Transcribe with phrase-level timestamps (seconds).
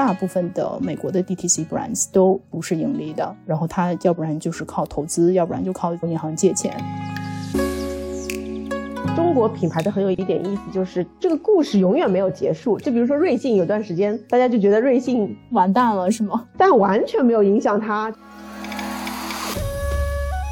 [0.00, 6.74] 大部分的美国的 DTC brands 都不是盈利的，然后他要不然就是靠投资，要不然就靠银行借钱。
[9.14, 12.78] 中国品牌的很有一点意思，就是这个故事永远没有结束。
[12.78, 16.46] 就比如说瑞幸，有段时间大家就觉得瑞幸完蛋了，是吗？
[16.56, 18.10] 但完全没有影响它。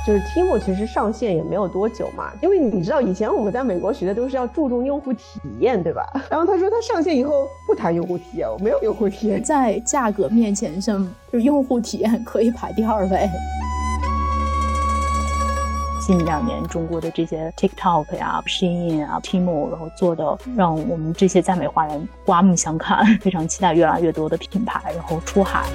[0.09, 6.03] 就是 Timo 其实上线也没有多久嘛，因为你知道以前我们在美国学的都是要注重用户体验，对吧？
[6.31, 13.29] 然后他说他上线以后不谈用户体验，我没有用户体验，在价格面前上，就用户体验可以排第二位。
[16.07, 25.67] 近两年中国的这些 TikTok 呀、Shein 啊、Timo，然后做的让我们这些在美华人刮目相看，非常期待越来越多的品牌然后出海。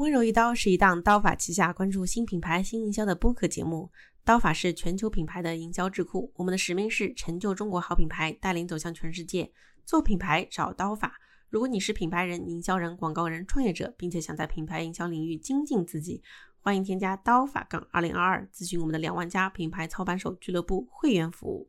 [0.00, 3.90] 温柔一刀是一档刀法旗下关注新品牌、新营销的播客节目。
[4.24, 9.52] 刀法是全球品牌的营销智库，我们的使命是成就中国好品牌，带领走向全世界。
[9.84, 11.12] 做品牌找刀法。
[11.50, 16.22] 如果你是品牌人、营销人、广告人、创业者，并且想在品牌营销领域精进自己，
[16.62, 21.68] 欢迎添加刀法杠二零二二，咨询我们的两万家品牌操盘手俱乐部会员服务。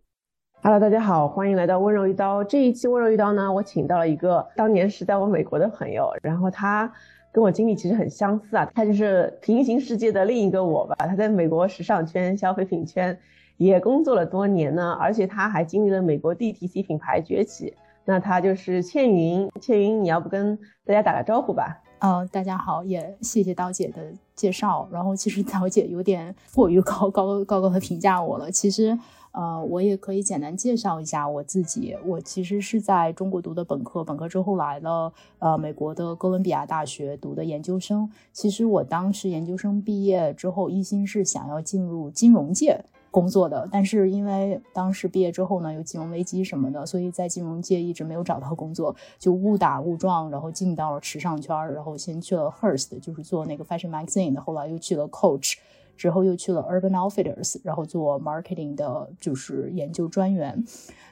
[0.63, 2.41] Hello，大家好，欢迎来到温柔一刀。
[2.45, 6.89] 这一期温柔一刀呢，我请到了一个当年是在我美国的朋友，然后他。
[7.31, 10.95] 跟我经历其实很相似啊，他就是平行世界的另一个我吧。
[10.99, 13.17] 他在美国时尚圈、消费品圈
[13.57, 17.73] 也工作了多年呢，而且他还经历了美国 DTC 品牌崛起。
[18.03, 21.81] 那他就是倩云，倩云，你要不跟大家打个招呼吧？
[22.01, 24.01] 哦，大家好，也谢谢刀姐的
[24.35, 24.89] 介绍。
[24.91, 28.97] 然后其实刀姐有点过于高高高高的评价我了，其实。
[29.31, 31.95] 呃，我也可以简单介绍一下我自己。
[32.05, 38.09] 我其实是在中国读的本科，本科之后来了呃美国的哥伦比亚大学读的研究生。
[38.33, 55.55] 其实我当时研究生毕业之后，一心是想要进入金融界工作的，但是因为当时毕业之后呢，有金融危机什么的，所以在金融界一直没有找到工作，就误打误撞，然后进到了时尚圈，然后先去了 Hearst，就是做那个 Fashion Magazine 的，后来又去了 Coach。
[55.95, 60.63] 之后又去了 Urban Outfitters，然后做 marketing 的，就是研究专员。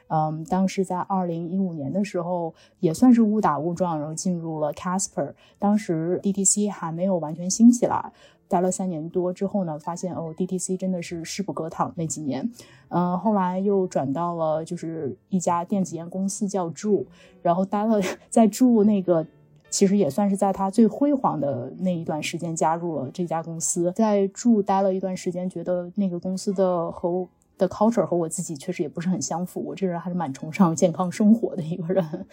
[0.07, 5.33] 嗯，当时在二零一五年的时候，也算是误打误撞，然后进入了 Casper。
[5.59, 8.11] 当时 DTC 还没有完全兴起来，
[8.47, 11.93] 待了三年多之后呢，发现哦，DTC 真的是势不可挡。
[11.95, 12.51] 那几年，
[12.87, 17.05] 嗯，后来又转到了就是一家电子烟公司叫 Ju，
[17.43, 19.27] 然后待了在 Ju 那个。
[19.69, 29.61] 其实也算是在他最辉煌的那一段时间加入了这家公司，在住待了一段时间，觉得那个公司的和的 culture 和我自己确实也不是很相符。
[29.63, 32.25] 我这人还是蛮崇尚健康生活的一个人。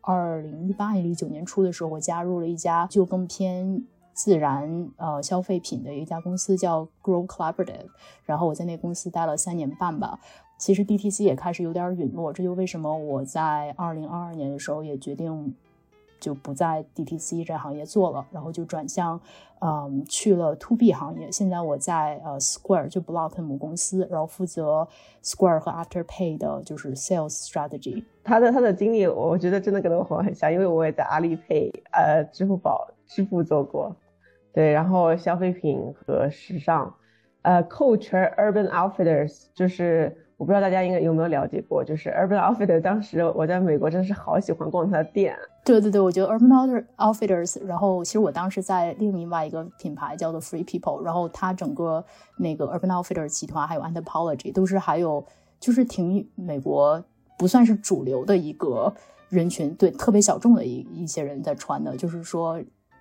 [0.00, 3.84] 二零一八年、一九年初的时候，我加入了一家就更偏
[4.14, 7.88] 自然呃消费品的一家公司，叫 Grow Collaborative。
[8.24, 10.18] 然后我在那公司待了三年半吧。
[10.56, 15.54] 其实 DTC 也开始有点陨落，这就为什么我在二零二二年的时候也决定。
[16.20, 19.20] 就不在 DTC 这行业做了，然后就转向，
[19.60, 21.30] 嗯，去了 To B 行业。
[21.30, 24.86] 现在我在呃 Square 就 Block 母公司，然后负责
[25.22, 28.04] Square 和 Afterpay 的就是 Sales Strategy。
[28.24, 33.94] 他的他的经历，我觉得真的跟我很像，因为我也在阿里 Pay、呃支付宝支付做过，
[34.52, 36.94] 对，然后消费品和时尚，
[37.42, 40.24] 呃，Coach Urban Outfitters 就是。
[40.38, 42.80] 我不知道大家应该有没有了解过，就是 Urban Outfitters。
[42.80, 45.36] 当时我在美国真的是好喜欢逛他的店。
[45.72, 47.62] 对对对，我觉得 Urban Outfitters。
[47.64, 52.04] 然后其实我当时在另外一个品牌叫做 Free People，然后它整个
[52.38, 55.24] 那个 Urban Outfitters 集团还有 Anthropology 都是还有
[55.60, 57.02] 就是挺美国
[57.38, 58.92] 不算是主流的一个
[59.28, 62.58] 人群，对特别小众的一一些人在穿的，就是说。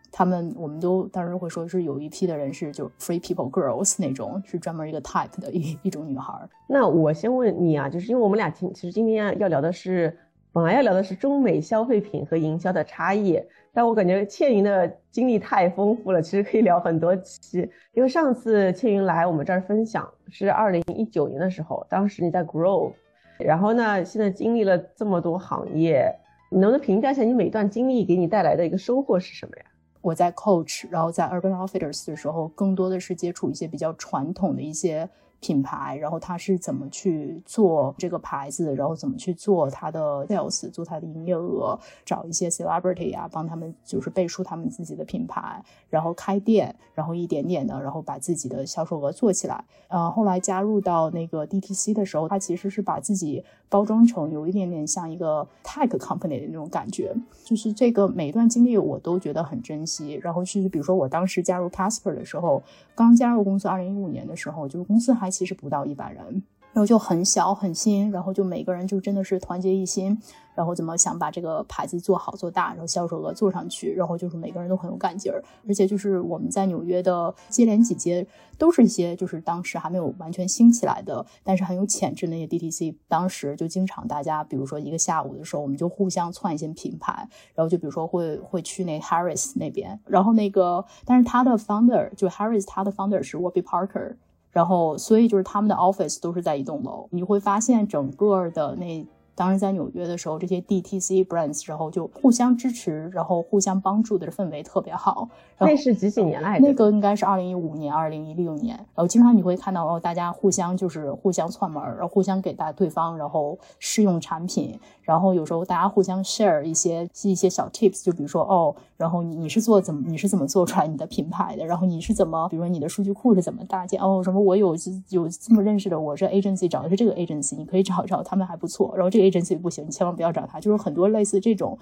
[0.09, 6.33] 他们我们都当时会说是有一批的人是就 free people girls 那种，是专门一个 type 的一一种女孩。
[6.65, 10.17] 那我先问你啊，就是因为我们俩今其实今天要聊的是，
[10.57, 13.39] 本来要聊的是中美消费品和营销的差异，
[13.71, 17.59] 但我感觉倩云的经历太丰富了，其实可以聊很多期。
[17.93, 22.91] 因为上次倩云来我们这儿分享是二零一九年的时候，当时你在 Grow，
[23.37, 26.11] 然后呢，现在经历了这么多行业，
[26.49, 29.63] 你能不能评价一下你每段经历给你带来的一个收获是什么呀？
[30.01, 35.07] 我在 Coach，然后在 Urban Outfitters 的时候，更多的是接触一些比较传统的一些。
[35.39, 49.63] 品牌，然后他是怎么去做这个牌子，然后怎么去做他的 sales，做他的营业额，找一些 celebrity 啊，帮他们就是背书他们自己的品牌，然后开店，然后一点点的，然后把自己的销售额做起来。
[49.89, 57.15] 呃，后来加入到那个 DTC 的时候，他其实是把自己包装成有一点点像一个 tech company 的那种感觉。
[57.45, 60.19] 就是这个每一段经历我都觉得很珍惜。
[60.21, 62.61] 然后是比如说我当时加入 Casper 的时候，
[62.93, 65.31] 刚加入公司，二零一五年的时候，就是公司还。
[65.37, 66.41] 其实不到一百人，
[66.77, 70.15] 然后就很小很新，然后就每个人就真的是团结一心，
[70.53, 75.43] 然后怎么想把这个牌子做好做大，然后销售额做上去，然后就是每个人都很有干劲儿。
[75.67, 78.27] 而且就是我们在纽约的接连几街，
[78.59, 82.93] 都是一些就是当时还没有完全兴起来的，但是很有潜质那些 DTC。
[83.07, 94.17] 当时就经常大家，比如说一个下午的时候，我们就互相窜一些品牌，然后就比如说会会去那 Harris 那边，然后那个但是他的 founder 就 Harris，他的 founder 是 Warby Parker。
[94.57, 99.07] 然后，所以就是他们的 office 都是在一栋楼，你会发现整个的那。
[99.37, 105.29] 当时在纽约的时候，这些 DTC brands 然后就互相支持，然后互相帮助的氛围特别好。
[105.59, 106.67] 那是几几年来的？
[106.67, 108.75] 那个应该是二零一五年、二零一六年。
[108.75, 121.63] 然后经常你会看到哦，大家互相就是互相串门，然后互相给大对方然后试用产品，然后有时候大家互相 share 一些一些小 tips，就比如说哦，然后你你是做怎么你是怎么做出来你的品牌的？
[121.63, 124.01] 然后你是怎么，比如说你的数据库是怎么搭建？
[124.01, 124.75] 哦，什么我有
[125.09, 128.91] 有这么认识的，我是 agency 找的是这个 agency，你可以找一找他们还不错。
[128.95, 129.26] 然后这个。
[129.29, 130.59] Agency 不行，你千万不要找他。
[130.59, 131.77] 就是很多类似这种，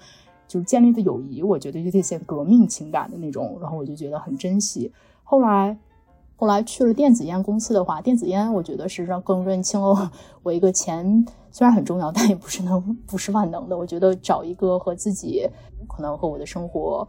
[0.48, 4.92] 就是建立的友谊，我觉得就这些革命情感的那种，然后我就觉得很珍惜。
[5.22, 5.78] 后来，
[6.36, 10.10] 后来去了电子烟公司的话，电子烟我觉得是让更认清了
[10.42, 13.76] 我一个钱虽然很重要，但也不是能不是万能的。
[13.76, 15.48] 我觉得找一个和自己
[15.88, 17.06] 可能和我的生活。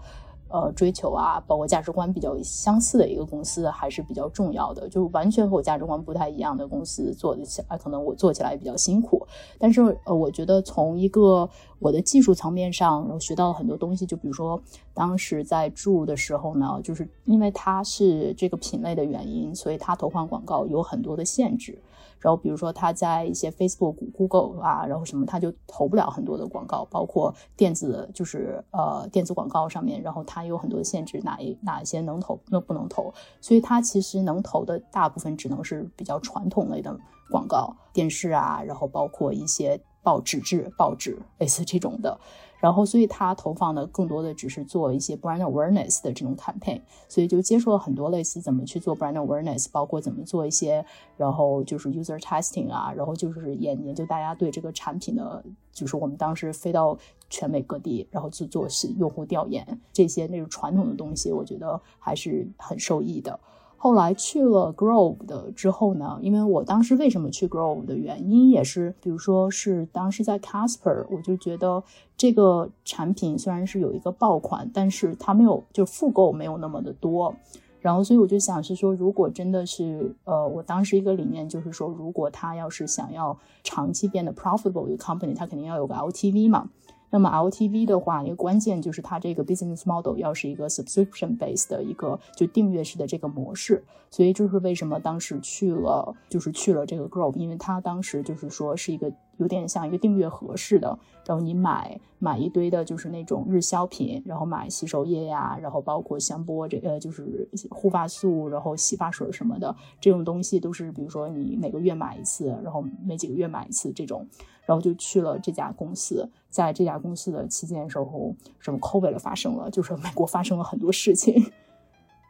[0.50, 4.88] 呃，追求啊，包括价值观比较相似的一个公司还是比较重要的。
[4.88, 9.26] 就是完全和我价值观不太一样的公司做的起来，可能我做起来比较辛苦。
[9.58, 11.50] 但是，呃，我觉得从一个
[11.80, 14.06] 我的技术层面上，我学到了很多东西。
[14.06, 14.62] 就比如说，
[14.94, 21.78] 当时在住的时候呢，就是因为它是这个品类的原因，所以它投放广告有很多的限制。
[22.20, 36.98] 然后，比如说他在一些 Facebook、Google 啊，然后什么，他就投不了很多的广告，包括电子，就是呃电子广告上面，然后他有很多限制，哪一哪一些能投，那不能投，所以他其实能投的大部分只能是比较传统类的
[37.30, 42.20] 广告，电视啊，然后包括一些报纸质报纸类似这种的。
[42.60, 50.84] 然后，所以他投放的更多的只是做一些 brand awareness 的这种 campaign，所以就接触了很多类似怎么去做 brand awareness，包括怎么做一些，
[51.18, 56.98] 然后就是 user testing 啊，然后就是研研究大家对这个产品的，就是我们当时飞到
[57.30, 63.40] 全美各地，然后去做是用户调研，这些那种传统的东西，我觉得还是很受益的。
[63.80, 71.84] 后来去了 Grove 的之后呢，因为我当时为什么去 Grove 的原因也是，比如说是当时在 Casper，我就觉得
[72.18, 77.36] 这个产品虽然是有一个爆款，但是它没有就复购没有那么的多，
[77.80, 86.68] 然后所以我就想是说，如果真的是呃，我当时一个理念就是说，如果他要是想要长期变得 profitable 一个 company，他肯定要有个 LTV 嘛。
[87.10, 99.12] 那么 LTV 的话，一个关键就是它这个 business model 要是一个 subscription based 的一个就订阅式的这个模式，所以就是为什么当时去了，就是去了这个 Grove，因为它当时就是说是一个。
[99.38, 114.28] 有点像一个订阅盒似的，然后你买买一堆的，就是那种日销品，然后买洗手液呀，然后包括香波这呃就是护发素，然后洗发水什么的，这种东西都是比如说你每个月买一次，然后每几个月买一次这种，
[114.66, 121.52] 然后就去了这家公司，在这家公司的期间时候，什么 COVID 发生了，就是美国发生了很多事情。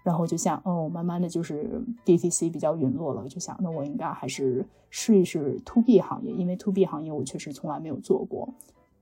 [0.08, 8.48] 然后就想，哦，慢慢的就是 DTC 比较陨落了，就想，那我应该还是试一试 To B 行业，因为 To B 行业我确实从来没有做过，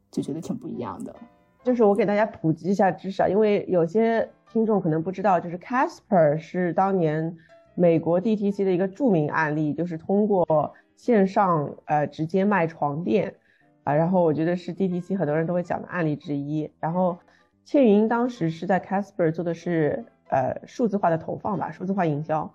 [0.10, 1.16] 就觉得挺不一样的。
[1.64, 7.38] 就是我给大家普及一下知识啊，因为有些听众可能不知道，就是 Casper 是当年
[7.76, 13.36] 美国 DTC 的一个著名案例，就是通过线上呃直接卖床垫
[13.84, 16.72] 啊，然后我觉得是 DTC 很多人都会讲的案例之一。
[16.80, 17.16] 然后
[17.64, 20.04] 倩云当时是在 Casper 做的是。
[20.30, 22.50] 呃，数字化的投放吧，数字化营销，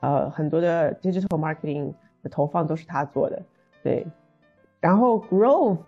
[0.00, 1.92] 呃，很多的 digital marketing
[2.22, 3.42] 的投放都是他做的，
[3.82, 4.06] 对。
[4.80, 5.78] 然后 Grove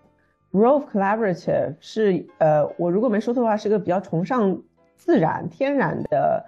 [0.51, 4.61] Grove Collaborative 是呃，我如果没说错的话，是个比较崇尚
[4.97, 6.45] 自然、天然的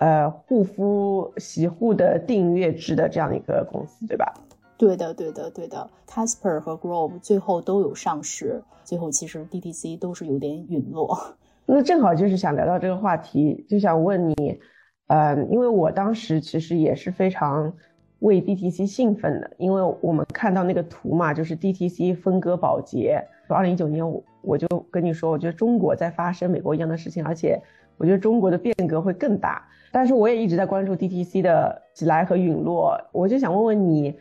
[0.00, 4.34] 呃护肤洗护的订阅制的这样一个公司，对吧？
[4.76, 5.88] 对的，对的，对的。
[6.06, 11.16] Casper 和 Grove 最后都有上市，最后其实 DTC 都是有点陨落。
[11.66, 14.60] 那正好就是想聊到这个话题，就想问你，
[15.06, 17.72] 呃，因为我当时其实也是非常
[18.20, 23.22] 为 DTC 兴奋的，因为我们看到那个图嘛，就是 DTC 分割保洁。
[23.48, 27.60] 二零一九年，我我就跟你说，我觉得中国在发生美国一样的事情，而且
[27.96, 29.66] 我觉得中国的变革会更大。
[29.90, 34.14] 但是我也一直在关注 DTC 的起来和陨落，我就想问问你。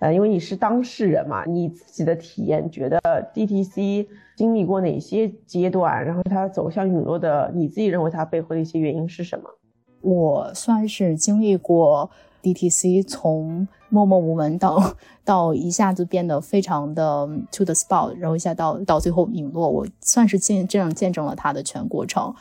[0.00, 3.00] 呃，因为你是当事人嘛，你自己的体验觉得
[3.34, 9.50] DTC 经历过哪些阶段，然后它走向陨落的，你自己认为它背后的一些原因是什么？
[10.00, 12.08] 我算是经历过
[12.42, 22.32] DTC 从默默无闻到到一下子变得非常的 to the spot，然后一下到到最后陨落，我算是见这样见证了它的全过程。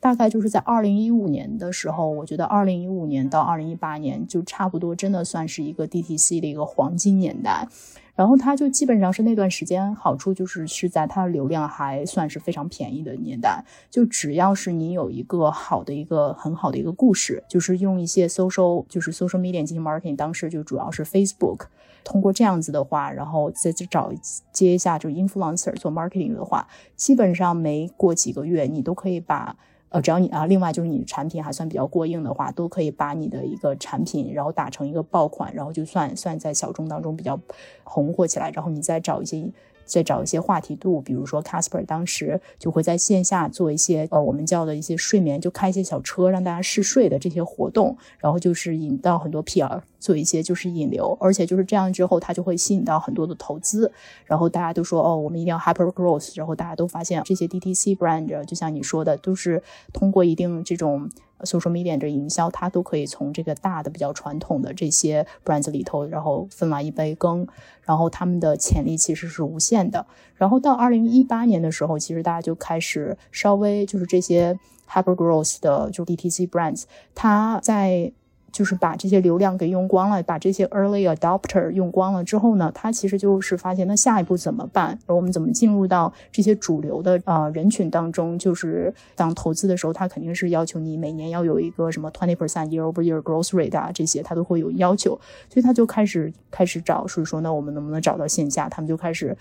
[0.00, 7.68] 大概就是在二零一五年的时候，我觉得二零一五年到二零一八年就差不多，真的算是一个 DTC 的一个黄金年代。
[8.16, 13.64] 然后它就基本上是那段时间好处就是是在它的流量还算是非常便宜的年代。
[13.90, 21.66] 就只要是你有一个好的一个很好的一个故事，就是用一些 social 就是 social media 进行 marketing，当时就主要是 Facebook，
[22.04, 24.12] 通过这样子的话，然后再去找
[24.52, 26.66] 接一下就 influencer 做 marketing 的话，
[26.96, 29.56] 基本上没过几个月，你都可以把。
[29.90, 37.38] 呃，只要你啊，另外就是你的产品还算比较过硬的话，都可以把你的一个产品，然后打成一个爆款，然后就算算在小众当中比较
[37.84, 39.44] 红火起来，然后你再找一些。
[39.90, 53.90] 再找一些话题度，比如说 Casper 当时就会在线下做一些呃我们叫的一些睡眠，就开一些小车让大家试睡的这些活动，然后就是引到很多 PR 做一些就是引流，而且就是这样之后，它就会吸引到很多的投资，
[54.24, 61.10] 然后大家都说哦，我们一定要 hyper growth，然后大家都发现这些 DTC brand 就像你说的，都是通过一定这种。
[61.44, 67.46] Social media 这营销，它都可以从这个大的比较传统的这些 brands 里头，然后分来一杯羹，
[67.82, 70.06] 然后他们的潜力其实是无限的。
[70.36, 78.12] 然后到二零一八年的时候，其实大家就开始稍微就是这些 hyper growth 的就是 DTC brands，它在。
[78.52, 84.98] 就是把这些流量给用光了，把这些 early adopter 用光了之后呢，他其实就是发现那下一步怎么办？
[85.06, 88.38] 我们怎么进入到这些主流的呃人群当中？
[88.38, 98.68] 就是当投资的时候，他肯定是要求你每年要有一个什么 twenty percent year over year growth rate 啊，这些他都会有要求，所以他就开始开始找，所以说那我们能不能找到线下？
[98.68, 99.36] 他们就开始。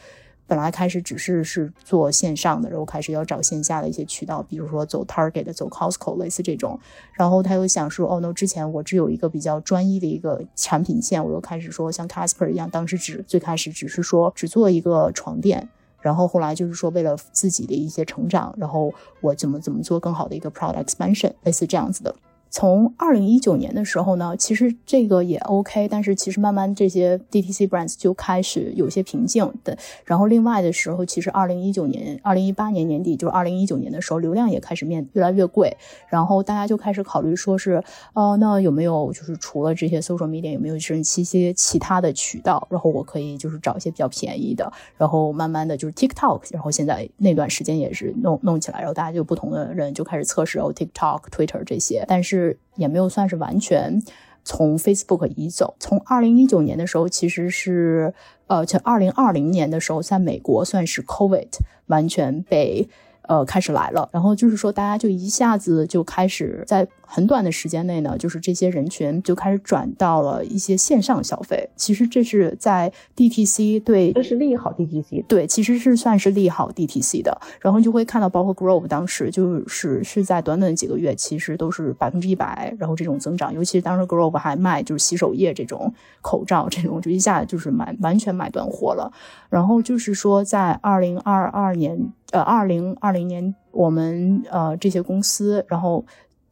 [0.49, 6.79] 本来开始只是是做线上的，然后开始要找线下的一些渠道，比如说走 Target、走 Costco 类似这种。
[7.13, 15.69] 然后他又想说，哦，那之前我只有一个比较专一的一个产品线，我又开始说像 Casper 一样，当时只最开始只是说只做一个床垫，
[16.01, 18.91] 然后后来就是说为了自己的一些成长，然后
[19.21, 22.15] 我怎么怎么做更好的一个 product expansion，类似这样子的。
[22.49, 29.77] 从二零一九年的时候呢，其实这个也 OK，但是其实慢慢这些 DTC brands 就开始有些瓶颈的。
[30.03, 35.77] 然后另外的时候，其实二零一九年、二零一八年年底，就是二零一九年的时候，流量也开始面越来越贵。
[36.07, 42.67] 然后大家就开始考虑说是，哦，那有没有就是除了这些 social media，有没有是一些其他的渠道？
[42.71, 44.71] 然后我可以就是找一些比较便宜的。
[44.97, 52.38] 然后慢慢的就是 TikTok，然后现在那段时间也是弄弄起来，然后大家就不同的人就开始测试哦 TikTok、Twitter 这些，但是。
[52.75, 54.01] 也没有算是完全
[54.43, 55.75] 从 Facebook 移走。
[55.79, 58.13] 从二零一九年的时候，其实是
[58.47, 61.49] 呃，从二零二零年的时候，在美国算是 COVID
[61.87, 62.89] 完全被。
[63.29, 71.67] 呃，开始来了，然后就是说，大家就一下子就开始在很短的时间内呢，就是这些人群就开始转到了一些线上消费。
[71.75, 77.35] 其实这是在 DTC 对，这是利好 DTC，对，其实是算是利好 DTC 的。
[77.59, 83.51] 然后就会看到，包括 Grove 当时就是是在短短几个月，其实都是百分之一百，然后这种增长。
[83.51, 89.11] 尤其是当时 Grove 还卖就是洗手液这种口罩这种，就一下就是买完全买断货了。
[89.49, 92.13] 然后就是说，在二零二二年。
[92.31, 96.05] 呃，二零二零年，我们呃这些公司，然后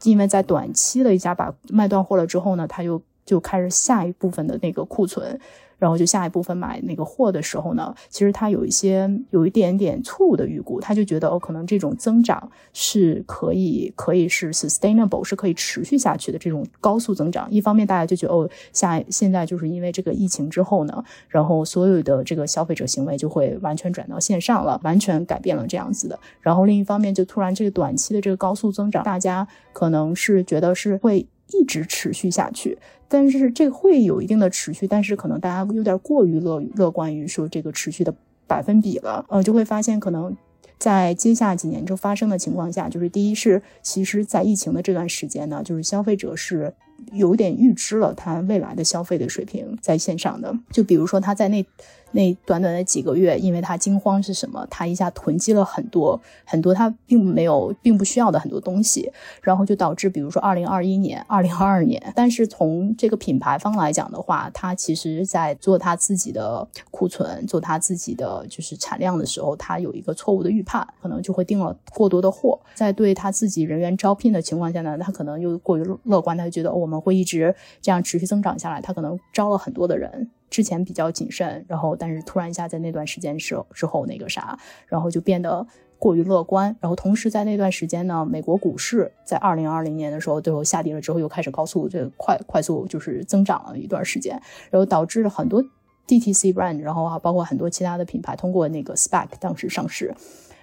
[0.04, 5.40] 因为在短期的一家把卖断货了之后呢，他就就开始下一部分的那个库存。
[5.78, 17.50] 然后就下一部分买那个货的时候呢，其实他有一些有一点点错误的预估，他就觉得哦，可能这种增长是可以可以是 sustainable，是可以持续下去的这种高速增长。
[17.52, 26.20] 一方面大家就觉得哦，下现在就是因为这个疫情之后呢，然后所有的这个消费者行为就会完全转到线上了，完全改变了这样子的。
[26.42, 31.28] 然后另一方面就突然这个短期的这个高速增长，大家可能是觉得是会。
[31.52, 32.78] 一直持续下去，
[33.08, 38.14] 但是这会有一定的持续，但是可能大家有点过于乐乐观于说这个持续的
[38.46, 40.36] 百分比了，呃，就会发现可能
[40.78, 46.74] 在接下几年就发生的情况下，就是第一是其实在疫情的这段时间呢，就是消费者是
[47.14, 51.66] 有点预知了他未来的消费的水平在线上的，就比如说他在那。
[52.12, 54.66] 那短短的几个月，因为他惊慌是什么？
[54.70, 59.12] 他一下囤积了很多很多他并没有并不需要的很多东西，
[59.42, 62.02] 然后就导致，比如说二零二一年、二零二二年。
[62.16, 72.60] 但是从这个品牌方来讲的话，他其实在做他自己的库存、做他自己的就是产量的时候，他有一个错误的预判，可能就会订了过多的货。
[72.74, 80.30] 在对他自己人员招聘的情况下呢，他可能又过于乐观，他就觉得我们会一直这样持续增长下来，他可能招了很多的人。
[80.50, 85.66] 之前比较谨慎，然后但是突然一下在那段时间时之后那个啥，然后就变得
[86.00, 86.76] 过于乐观。
[86.80, 95.64] 然后同时在那段时间呢，美国股市在二零二零年的时候最后下跌了之后，又开始高速这快快速就是增长了一段时间，然后导致了很多
[96.08, 100.14] DTC brand，然后啊包括很多其他的品牌通过那个 SPAC 当时上市。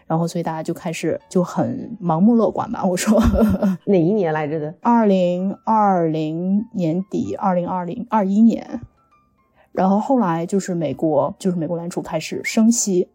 [0.07, 2.85] 然后，所以大家就开始就很盲目乐观吧。
[2.85, 3.19] 我说
[3.87, 4.75] 哪一年来着的？
[4.83, 8.83] 二零二零年底，二零二零二一年。
[9.75, 13.09] 然后后来就是美国，就是美国联储开始升息，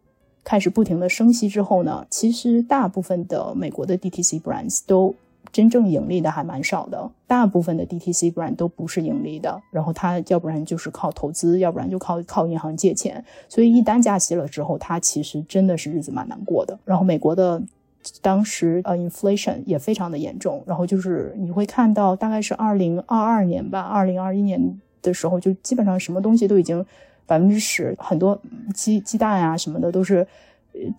[0.44, 5.16] 开始不停的升息之后呢，其实大部分的美国的 DTC brands 都。
[5.51, 16.78] 真正盈利的还蛮少的，大部分的 DTC brand 都不是盈利的，然后它要不然就是靠投资，要不然就靠靠银行借钱，所以一旦加息了之后，它其实真的是日子蛮难过的。
[16.86, 17.60] 然后美国的
[18.22, 26.86] 当时呃 inflation 也非常的严重，然后就是你会看到大概是二零二二年吧，二零二一年的时候就基本上什么东西都已经
[27.25, 28.39] 百分之十，很多
[28.74, 30.27] 鸡鸡蛋啊什么的都是。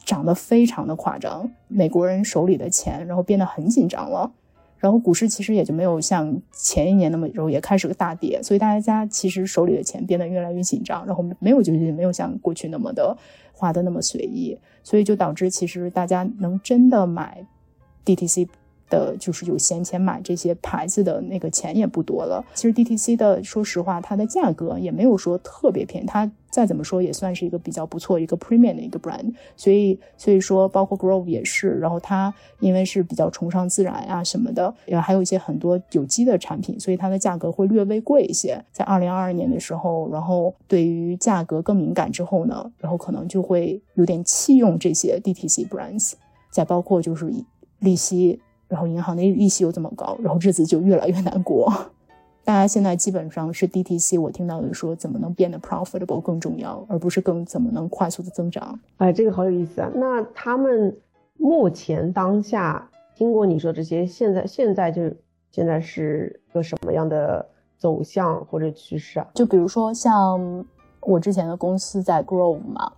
[0.04, 4.30] 涨得非常的夸张，美国人手里的钱，然后变得很紧张了，
[4.78, 13.16] 然后股市其实也就没有像前一年那么，然后也开始个大跌，所以大家其实手里的钱变得越来越紧张，然后没有就是没有像过去那么的
[13.54, 17.46] 花的那么随意，所以就导致其实大家能真的买
[18.04, 18.48] DTC。
[18.90, 22.44] 的就是有闲钱买这些牌子的那个钱也不多了。
[22.54, 29.32] 其实 DTC 的，说实话，它的价格也没有说特别便宜，它再怎么说也算是一个比较不错一个 premium 的一个 brand。
[29.56, 38.62] 所以，所以说包括 Grove 也是，然后它因为是比较崇尚自然啊什么的，也还有一些很多有机的产品，所以它的价格会略微贵一些。
[38.72, 46.14] 在二零二二年的时候，然后对于价格更敏感之后呢，然后可能就会有点弃用这些 DTC brands。
[46.50, 47.32] 再包括就是
[47.78, 48.40] 利息。
[48.70, 51.68] 然后银行的利息又这么高，然后日子就越来越难过。
[52.44, 58.78] 大家现在基本上是 DTC，我听到的说怎么能变得 profitable 更重要，而不是更怎么能快速的增长。
[58.98, 59.90] 哎，这个好有意思啊！
[59.94, 60.96] 那他们
[61.36, 65.02] 目前当下听过你说这些，现在现在就
[65.50, 67.44] 现在是个什么样的
[67.76, 69.26] 走向或者趋势啊？
[69.34, 70.64] 就比如说像
[71.00, 72.92] 我之前的公司在 Grove 嘛，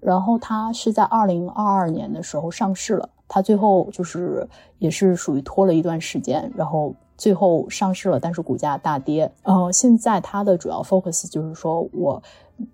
[0.00, 3.08] 然后它是在二零二二年的时候上市了。
[3.28, 9.30] 它最后就是也是属于拖了一段时间，然后最后上市了，但是股价大跌。
[9.42, 12.22] 呃，现在它的主要 focus 就是说我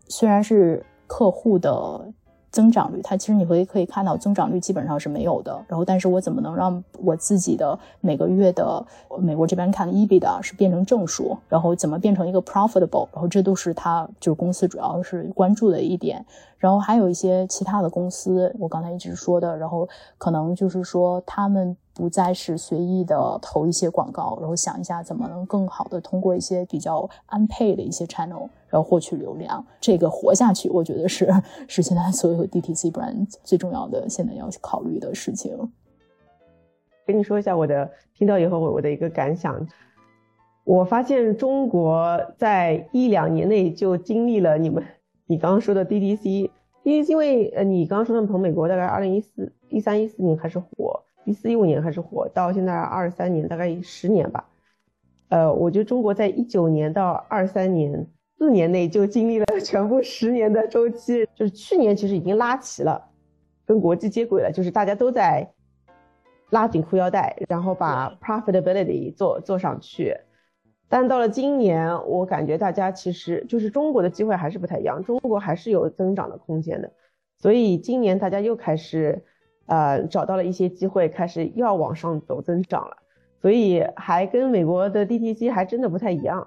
[0.09, 2.13] 虽然是客户的。
[2.55, 5.53] 增长率，它其实你会可以看到增长率基本上是没有的。
[5.67, 8.87] 然后，但是我怎么能让我自己的每个月的
[9.19, 11.37] 美国这边看 EBITDA 是变成正数？
[11.49, 13.09] 然后怎么变成一个 profitable？
[13.13, 16.25] 然后这都是它就是公司主要是关注的一点。
[16.57, 21.77] 然后还有一些其他的公司，我刚才一直说的，然后可能就是说他们。
[21.95, 29.65] 不再是随意的投一些广告，然后想一下怎么能更好的通过一些比较安配的一些 channel，然后获取流量。
[29.81, 31.33] 这个活下去，我觉得是
[31.69, 35.57] 是现在所有 DTC brand 最重要的现在要考虑的事情。
[37.07, 39.65] 跟你说一下我的听到以后我我的一个感想，
[40.65, 44.83] 我发现中国在一两年内就经历了你们
[45.27, 46.51] 你刚刚说的 DTC，
[46.83, 51.01] 因为因为呃你刚刚说的从美国大概二零一四一三一四年开始火。
[51.25, 54.49] 一四一五年开始火，到现在二三年，大概十年吧。
[55.29, 58.07] 呃，我觉得中国在一九年到二三年
[58.37, 63.03] 四年内就经历了 全部十年的周期，就是去年其实已经拉齐了，
[63.65, 65.51] 跟国际接轨了，就是大家都在
[66.51, 70.17] 拉紧裤腰带，然后把 profitability 做做上去。
[70.89, 76.93] 但到了今年，我感觉大家其实就是中国的机会还是不太一样，中国还是有增长的空间的，
[77.39, 79.25] 所以今年大家又开始。
[79.67, 82.97] 呃，找到了一些机会，开始要往上走增长了，
[83.41, 86.47] 所以还跟美国的 DTC 还真的不太一样。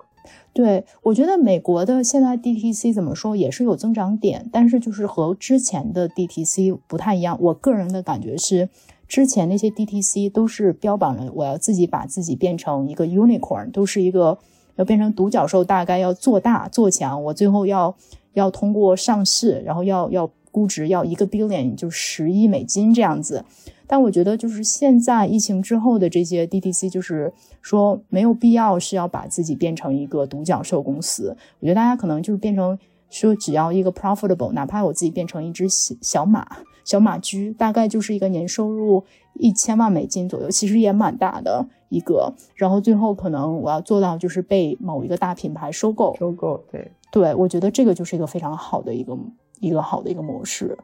[0.53, 7.37] 对我觉得美国的现在 DTC 怎么说也是有增长点，但是就是和之前的 DTC 不太一样。
[7.41, 8.69] 我个人的感觉是，
[9.07, 14.37] 之前那些 DTC 都是标榜了我要自己把自己变成一个 unicorn，都是一个
[14.75, 17.95] 要变成独角兽，大概要做大做强，我最后要
[18.33, 20.29] 要通过上市，然后要要。
[20.57, 23.45] 估值要一个 billion，就十亿美金这样子，
[23.85, 31.37] 但我觉得就是现在疫情之后的这些 DTC，就是说没有必要是要把自己变成一个独角兽公司。
[31.59, 32.75] 我觉得大家可能就是变成
[33.11, 36.43] 说只要一个 profitable，哪怕我自己变成一只小小马、
[36.83, 39.03] 小马驹，大概就是一个年收入
[39.35, 42.33] 一千万美金左右，其实也蛮大的一个。
[42.55, 49.15] 然后最后可能我要做到就是被某一个大品牌收购，收购，对对，我觉得这个就是一个非常好的一个。
[49.59, 50.77] 一个好的一个模式，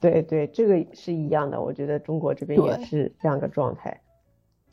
[0.00, 1.60] 对对，这个是一样的。
[1.60, 4.00] 我觉得中国这边也是这样的状态。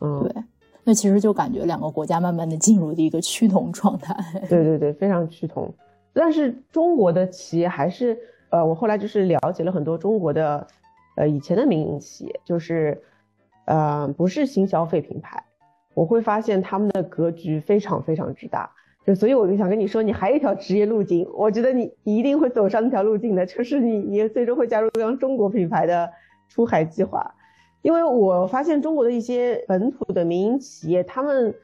[0.02, 0.44] 嗯，对，
[0.84, 4.16] 那其实就感觉两个国家慢慢的进入的一个趋同状态。
[4.50, 5.74] 对对对，非常趋同。
[6.14, 8.18] 但是中国的企业还是，
[8.50, 10.66] 呃，我后来就是了解了很多中国的，
[11.16, 13.00] 呃以前的民营企业，就是
[13.66, 15.44] 呃不是新消费品牌，
[15.94, 18.72] 我会发现他们的格局非常非常之大。
[19.06, 26.10] 就所以我就想跟你说，你还有一条职业路径，我觉得你一定会走上那条路径的，就是你你最终会加入像中国品牌的
[26.48, 27.34] 出海计划。
[27.82, 31.56] 因为我发现中国的一些本土的民营企业，他们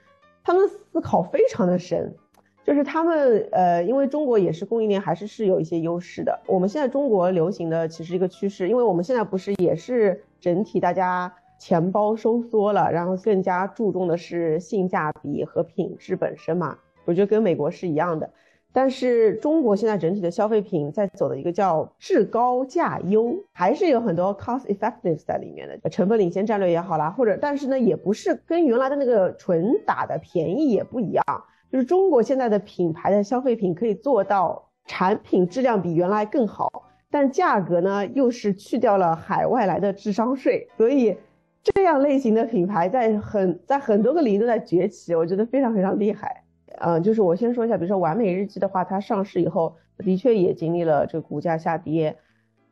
[0.45, 2.15] 他们思考非常的深，
[2.63, 6.39] 就是他们呃，因为中国也是供应链还是是有一些优势的。
[6.47, 16.77] 我们现在中国流行的其实一个趋势，因为我们现在不是也是整体大家钱包收缩了，然后更加注重的是性价比和品质本身嘛。
[17.05, 18.29] 我觉得跟美国是一样的，
[18.73, 31.23] 但是中国现在整体的消费品在走的一个叫质高价优，还是有很多 cost effective 在里面的，成本领先战略也好啦，或者但是呢，也不是跟原来的那个纯打的便宜也不一样，
[31.71, 36.69] 就是中国现在的品牌的消费品可以做到产品质量比原来更好，
[37.09, 41.15] 但价格呢又是去掉了海外来的智商税，所以
[41.63, 46.43] 这样类型的品牌在很在很多个领域都在崛起，我觉得非常非常厉害。
[46.79, 52.15] 嗯，就是我先说一下，比如说完美日记的话，它上市以后的确也经历了这个股价下跌，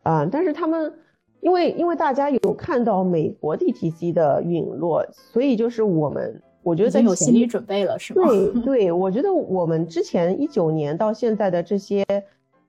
[0.04, 0.94] 啊，但是他们
[1.42, 8.28] 因为因为大家有看到美国 DTC 的陨落，所以就是我们我觉得在有心理准备了，是吗？
[8.28, 12.06] 对 对，我觉得我们之前一九年到现在的这些，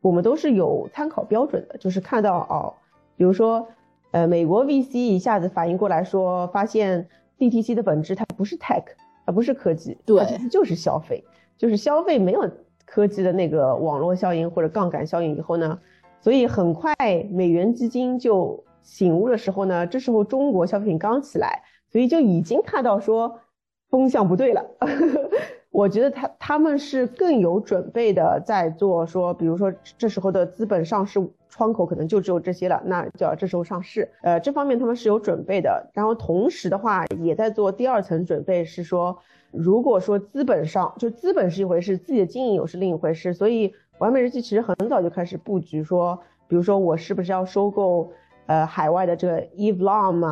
[0.01, 2.73] 我们都是有参考标准的，就是看到哦，
[3.17, 3.67] 比如说
[4.11, 8.83] 呃，美国 VC 一下子反应过来说，发现 DTC 的本质它不是 tech。
[9.25, 11.25] 而不是科技，对，就是消费，
[11.57, 12.51] 就是消费没有
[12.85, 15.79] 科技的那个网络效应或者杠杆效应以后呢，
[16.21, 16.95] 所以很快
[17.31, 23.41] 美元基金就醒悟的时候呢，这时候中国消费品刚起来，所以就已经看到说
[23.89, 24.65] 风向不对了。
[25.75, 34.09] 我觉得他他们是更有准备的在做说，比如说这时候的资本上市窗口可能就只有这些了，那就要这时候上市。
[34.23, 35.91] 呃，这方面他们是有准备的。
[35.93, 39.19] 然后同时的话，也在做第二层准备，是说
[39.51, 43.35] 如果说资本上就资本是一回事，自己的经营又是另一回事。
[43.35, 48.13] 所以完美日记其实很早就开始布局，说比如说我是不是要收购
[48.47, 50.25] 呃海外的这个 Eve Lom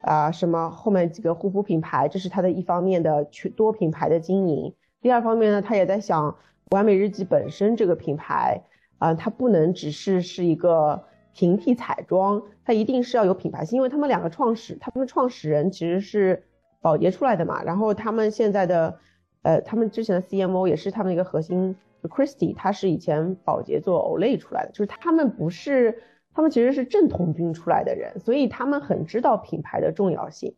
[0.00, 0.30] 啊。
[0.30, 4.74] 什么后面几个护肤品牌，这是它的一方面的去多品牌的经营。
[5.00, 6.36] 第二方面呢，他也在想
[6.70, 8.60] 完美日记本身这个品牌
[8.98, 13.76] 啊，它不能只是是一个平替彩妆，它一定是要有品牌性。
[13.76, 16.42] 因为他们两个创始，他们创始人其实是
[16.80, 17.62] 宝洁出来的嘛。
[17.62, 18.98] 然后他们现在的，
[19.42, 26.02] 呃，他们之前的 CMO 也是他们一个核心，Christy，他是以前宝洁做 Olay 出来的，就是他们不是。
[26.38, 30.54] 他们其实是正统军出来的人，所以他们很知道品牌的重要性，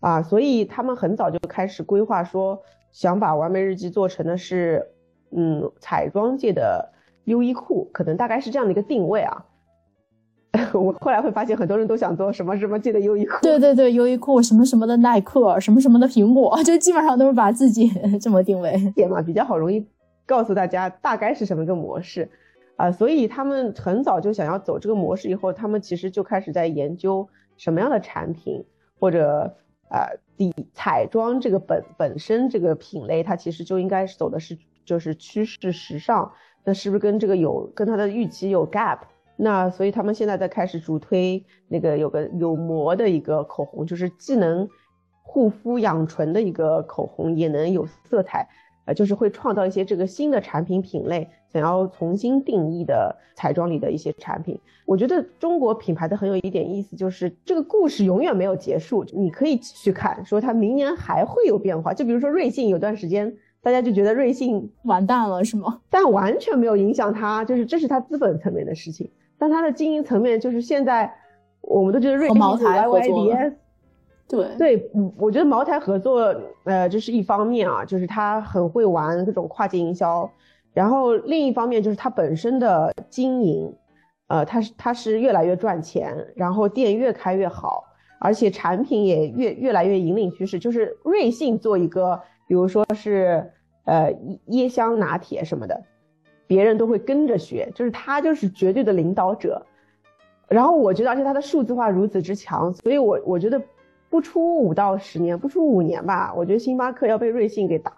[0.00, 2.60] 啊，所以他们很早就开始规划说，
[2.92, 4.86] 想把完美日记做成的是，
[5.30, 6.92] 嗯，彩妆界的
[7.24, 9.46] 优衣库，可能大概是这样的一个定位啊。
[10.74, 17.90] 我后来会发现，很多人都想做什么什么界的优衣库，对对对，优衣库什么什么的耐克，什么什么的苹果， 就基本上都是把自己
[18.20, 19.88] 这么定位，点嘛比较好，容易
[20.26, 22.28] 告诉大家大概是什么个模式。
[22.78, 28.64] 啊，所以他们很早就想要走这个模式，以后他们其实就开始在研究什么样的产品，
[29.00, 29.52] 或者
[29.90, 36.30] 呃，底彩妆这个本本身这个品类，它其实就应该是走的是就是趋势时尚，
[36.62, 39.00] 那是不是跟这个有跟它的预期有 gap？
[39.36, 44.68] 那所以他们现在在开始主推那个有个有膜的一个口红，就是既能
[45.22, 48.48] 护肤养唇的一个口红，也能有色彩。
[48.88, 54.58] 呃，就是会创造一些这个新的产品品类，想要重新定义的彩妆里的一些产品。
[54.86, 61.92] 我觉得中国品牌的很有一点意思，就是这个故事永远没有结束，你可以继续看，说它明年还会有变化。
[61.92, 65.78] 就比如说瑞幸，有段时间大家就觉得瑞幸完蛋了，是吗？
[65.90, 71.12] 但完全没有影响它，就是这是它资本层面的事情，但它的经营层面就是现在
[71.60, 72.86] 我们都觉得瑞幸茅台
[74.28, 74.46] 对。
[74.58, 80.30] 对，我觉得茅台合作，呃，这是一方面啊，就是他很会玩这种跨界营销，
[80.74, 83.74] 然后另一方面就是它本身的经营，
[84.26, 87.82] 呃，它是它是越来越赚钱，然后店越开越好，
[88.20, 93.50] 而且产品也越越来越引领趋势，就是瑞幸做一个，比如说是
[93.86, 94.12] 呃
[94.48, 95.82] 椰香拿铁什么的，
[96.46, 99.64] 别人都会跟着学，就是他就是绝对的领导者，
[100.48, 103.58] 然后我觉得，而且它的数字化如此之强，所以我我觉得。
[104.10, 107.92] 不出五到十年，不出五年吧，我觉得星巴克要被瑞幸给打，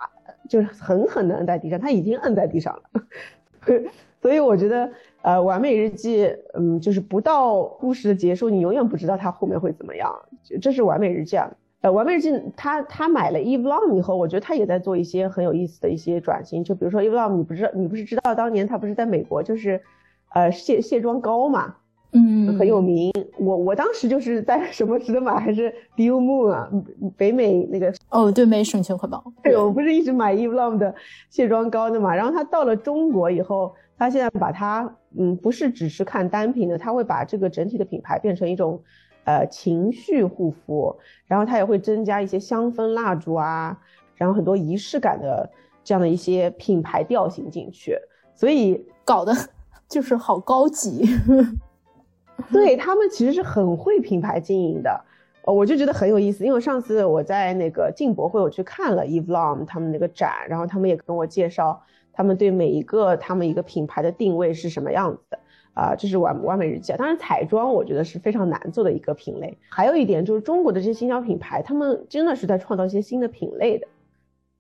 [0.49, 3.03] 就是狠狠的摁在地上，他已经摁在地上了。
[4.21, 4.91] 所以我觉得，
[5.23, 10.15] 呃，完美日记，嗯，就是不到故事的结束，你永远不知道它后面会怎么样。
[10.61, 19.81] 这是完美日记啊，呃，完美日记，他他买了 Eve Lom 以后，我觉得他也在做一些很有意思的一些转型，就比如说 Eve Lom，你不知道你不是知道当年他不是在美国就是，
[20.35, 21.77] 呃，卸卸妆膏嘛。
[22.13, 23.13] 嗯，很有名。
[23.39, 26.69] 我我当时就是在 什么值得买还是 Deal Moon 啊，
[27.17, 29.23] 北美那个哦，对美省钱快报。
[29.43, 30.93] 对，我不是一直买 Eve Lom 的
[31.29, 38.83] 卸妆膏的嘛，然后他到了中国以后，他现在把它嗯不是只是看单品的，它会把这个整体的品牌变成一种
[39.25, 40.97] 呃情绪护肤，
[41.27, 43.79] 然后它也会增加一些香氛蜡烛啊，
[44.17, 45.49] 然后很多仪式感的
[45.85, 47.97] 这样的一些品牌调性进去，
[48.35, 49.33] 所以搞得。
[49.91, 51.05] 就是好高级，
[52.53, 55.05] 对他们其实是很会品牌经营的，
[55.45, 56.45] 呃，我就觉得很有意思。
[56.45, 65.39] 因为上次我在那个进博会，我去看了 Eve Lom 他们那个展，然后他们也跟我介绍他们对每一个他们一个品牌的定位是什么样子的
[65.75, 66.93] 啊，这是完完美日记。
[66.97, 69.57] 当然，彩妆我觉得是非常难做的一个品类。
[69.69, 73.87] 还有一点就是中国的这些新疆品牌，他们真的是在创造一些新的品类的。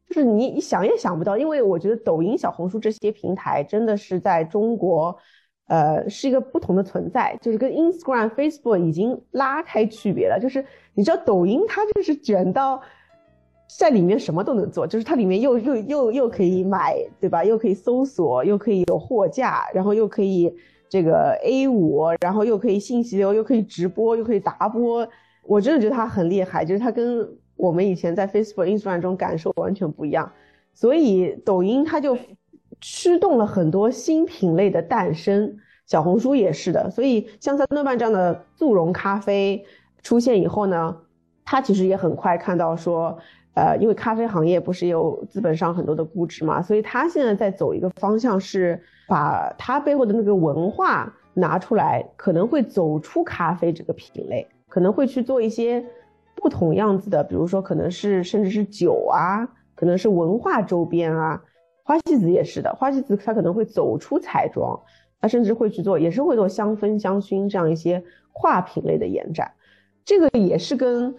[0.08, 5.16] 就是你你想也想不到，因为我觉得抖音、小红书这些平台真的是在中国，
[5.70, 10.36] 呃，是一个不同的存在，就是跟 Instagram、Facebook 已经拉开区别了。
[10.38, 12.82] 就是你知道，抖音它就是卷到
[13.78, 17.44] 在里面什么都能做，就是它里面又又又又可以买，对吧？
[17.44, 20.52] 又可以搜索，又可以有货架，然后又可以
[20.88, 25.08] 这个 A 五，然后又可以信息流，又可以直播，又可以达播。
[25.44, 27.26] 我真的觉得它很厉害，就是它跟。
[27.56, 30.32] 我们以前在 Facebook、Instagram 中感受完全不一样，
[30.72, 32.16] 所以抖音它就
[32.80, 35.58] 驱动了很多新品类的诞生。
[35.86, 39.64] 小红书也是的，所以像三顿半这样的速溶咖啡
[40.02, 40.96] 出现以后呢，
[41.44, 43.18] 它其实也很快看到说，
[43.54, 55.84] 呃，因为咖啡行业不是有资本上很多的估值嘛，所以它现在在走一个方向是把它背后的那个文化拿出来，可能会走出咖啡这个品类，可能会去做一些。
[56.36, 61.42] 不同样子的，比如说可能是甚至是酒啊，可能是文化周边啊，
[61.84, 64.78] 花西子也是的，花西子它可能会走出彩妆，
[65.20, 69.50] 它甚至会去做，也是会做香氛、香薰这样一些跨品类的延展，
[70.04, 71.14] 这个也是跟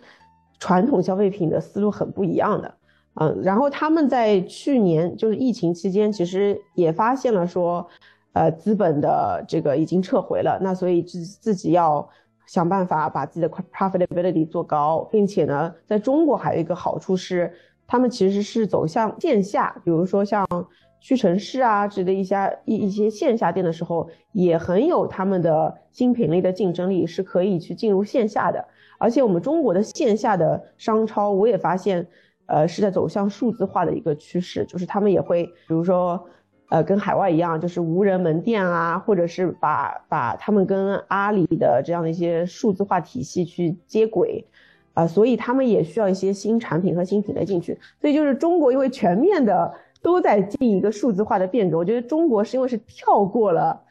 [0.59, 2.73] 传统消费品的思路很不一样的，
[3.15, 7.87] 嗯，然后他们在去年就是疫情期间，其实也发现了说，
[8.33, 12.07] 呃，资本的这个已经撤回了，那所以自自己要。
[12.47, 17.49] 想办法把自己的 profitability 做高，并且呢，在中国还有一个好处是，
[17.91, 20.47] 他们其实是走向线下，比如说像
[21.01, 28.65] 屈臣氏啊之类的一家一一些线下店的时候，也很有他们的新品类的竞争力，是可以去进入线下的。
[28.97, 32.07] 而且我们中国的线下的商超，我也发现，
[32.45, 36.25] 呃，是在走向数字化的一个趋势，就是他们也会，比如说。
[36.71, 44.47] 呃，跟海外一样，就是无人门店啊，或者是把把他们跟阿里的这样的一些数字化体系去接轨，
[44.93, 47.77] 啊，所以他们也需要一些新产品和新品类进去。
[47.99, 53.81] 所以就是中国因为全面的都在进一个数字化的变革，我觉得中国是因为是跳过了，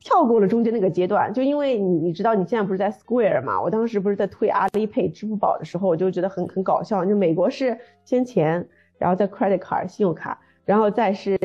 [0.00, 1.32] 跳过了中间那个阶段。
[1.32, 7.04] 就因为你你知道你现在不是在 Square 嘛，我当时不是在推阿里 Pay 支付宝的时候，我就觉得很很搞笑。
[7.04, 8.66] 就美国是先钱，
[8.98, 11.38] 然后再 credit card 信用卡，然后再是。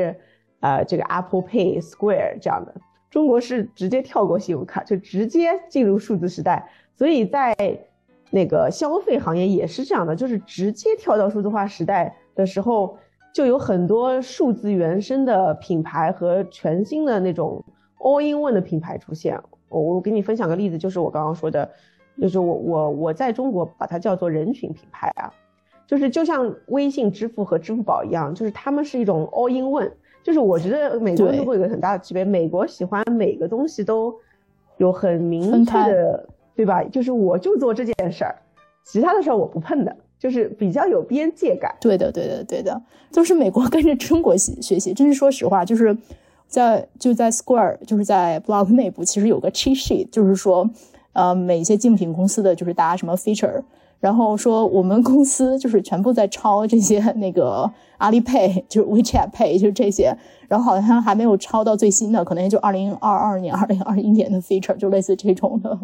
[0.62, 2.74] 呃，这个 Apple Pay、Square 这样的，
[3.12, 6.68] 中国是直接跳过信用卡，就直接进入数字时代。
[6.96, 7.56] 所以在
[8.36, 12.98] 那个消费行业也是这样的，就是直接跳到数字化时代的时候，
[13.34, 17.64] 就有很多数字原生的品牌和全新的那种
[18.00, 19.42] All in One 的品牌出现。
[19.70, 21.70] 我我给你分享个例子，就是我刚刚说的，
[22.22, 25.32] 就是我我我在中国把它叫做人群品牌啊，
[25.88, 29.92] 就是就像微信支付和支付宝一样，就是他们是一种 All in One。
[30.24, 34.14] 就是我觉得美国中国有个很大的区别，美国喜欢每个东西都
[34.76, 36.84] 有很明确的，对吧？
[36.86, 38.36] 就是我就做这件事儿，
[38.86, 41.76] 其他的事儿我不碰的，就是比较有边界感。
[41.82, 44.94] 对的，对的，对的，都是美国跟着中国学习。
[44.94, 45.98] 真是说实话，就是
[46.48, 50.70] 在就在 Square，就是在 Blog 内部，其实有个 cheat sheet，就是说，
[51.14, 53.64] 呃，每一些竞品公司的就是大家什么 feature。
[54.00, 60.16] 然后说我们公司就是全部在抄这些那个阿里 Pay，就是 WeChat Pay，就是这些。
[60.48, 65.76] 然后好像还没有抄到最新的，可能也就二零二二年、二零二一年的 feature，就类似这种的。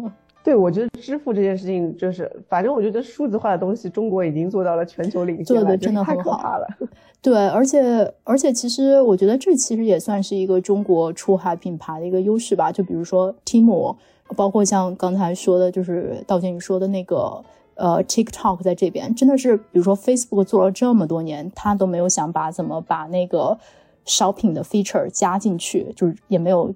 [0.44, 6.66] 对，我觉得支付这件事情就是，反正我觉得数字化的东西，中国已经做到了全球领先，做的真的太可怕了。
[7.22, 12.72] 对，而且而且其实我觉得这其实也算是一个中国出海品牌的一个优势吧。
[12.72, 13.96] 就比如说 Timo，
[14.36, 17.42] 包括像刚才说的，就是道歉你说的那个。
[17.74, 23.58] 呃，TikTok 在这边真的是，比如说 Facebook 做了这么多年，他都没有想把怎么把那个
[24.06, 26.72] shopping 的 feature 加进去，就是也没有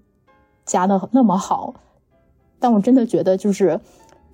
[0.64, 1.74] 加的那么好。
[2.58, 3.78] 但我真的觉得，就是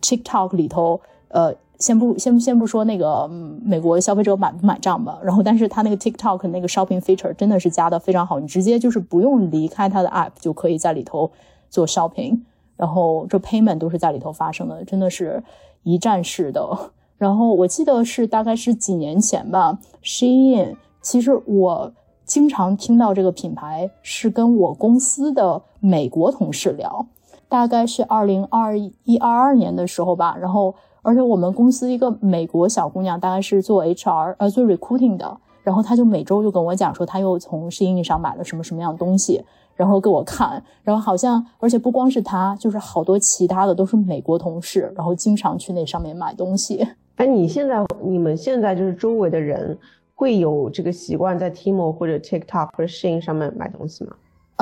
[0.00, 11.30] TikTok 里头，呃，先不先先不说那个嗯美国消费者买不买账吧，然后，但是他那个 TikTok 那个 shopping feature 真的是加的非常好，你直接就是不用离开他的 app 就可以在里头
[11.68, 12.40] 做 shopping。
[12.74, 15.40] 然后这 payment 都是在里头发生的，真的是
[15.84, 16.90] 一站式的。
[17.16, 21.92] 然后我记得是大概是几年前吧，Shein，其实我
[22.24, 27.06] 经常听到这个品牌是跟我公司的美国同事聊，
[27.52, 30.34] 大概是二零二一二二年的时候吧。
[30.40, 39.44] 然后而且我们公司一个美国小姑娘，大概是做 HR 呃做 recruiting 的，然后她就每周就跟我讲说，她又从 Shein 上买了什么什么样的东西。
[39.74, 46.86] 然后给我看，然后好像，而且不光是她，就是好多其他的都是美国同事，然后经常去那上面买东西。
[47.16, 49.76] 哎，你现在你们现在就是周围的人
[50.14, 54.12] 会有这个习惯在 Timo 或者 TikTok 或者 Shein 上面买东西吗？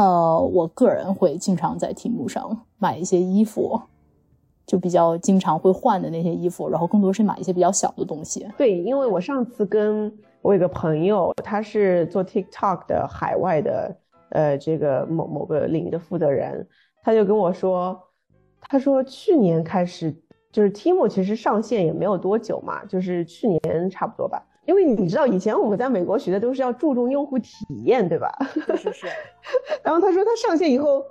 [0.01, 3.79] 呃，我个人会经常在 Timo 上买一些衣服，
[4.67, 8.49] 就比较经常会换的那些衣服，然后更多是买一些比较小的东西。
[8.57, 10.11] 对，因为我上次跟
[10.41, 13.95] 我有个朋友，他是做 TikTok 的海外的。
[14.31, 16.65] 呃，这个某某个领域的负责人，
[17.03, 18.01] 他就跟我说，
[18.61, 20.15] 他说去年开始
[20.53, 24.41] 就是 Timo 其实上线也没有多久嘛，就是去年差不多吧。
[24.71, 27.51] 因为你知道以前我们在美国学的都是要注重用户体
[27.85, 28.31] 验，对吧？
[28.77, 29.07] 是是。
[29.83, 31.05] 然后他说他上线以后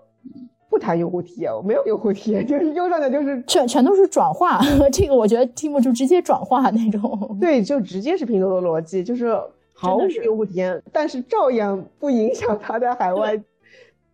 [0.70, 4.62] 不谈用户体验，我没有用户体验，就是右上角就是全全都是转化。
[4.94, 7.38] 这个我觉得 Timo 就直接转化那种。
[7.42, 9.38] 对，就直接是拼多多逻辑，就是。
[9.82, 13.42] 毫无用户体验，但是照样不影响他在海外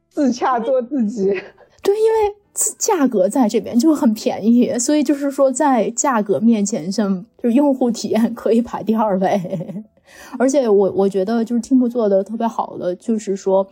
[0.07, 1.25] 自洽做自己。
[1.81, 2.35] 对，因为
[2.77, 9.83] 价格在这边就很便宜，所以就是说在价格面前像，就是用户体验可以排第二位。
[10.39, 13.67] 而且我我觉得就是听不做的特别好的，就是说。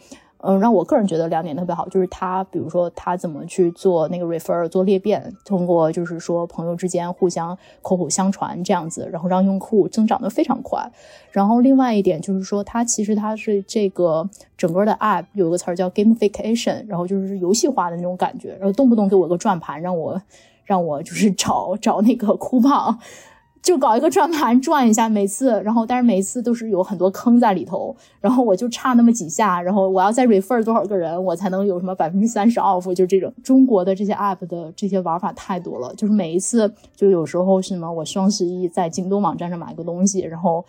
[0.45, 10.91] 嗯，让我个人觉得两点特别好，就是他，比如说他怎么去做那个 refer，做裂变，通过就是说朋友之间互相口口相传这样子，然后让用户增长的非常快。
[11.31, 20.21] 然后另外一点就是说，它其实它是这个整个的 app 有个词儿叫 gamification，然后就是游戏化的那种感觉，然后动不动给我个转盘，让我
[20.65, 22.99] 让我就是找找那个 酷胖。
[23.63, 40.63] 就搞一个转盘转一下，每次，然后但是每次都是有很多坑在里头，然后我就差那么几下，然后我要再 refer 多少个人，我才能有什么百分之三十 off，就这种中国的这些 app 的这些玩法太多了，就是每一次就有时候什么我双十一在京东网站上买个东西，然后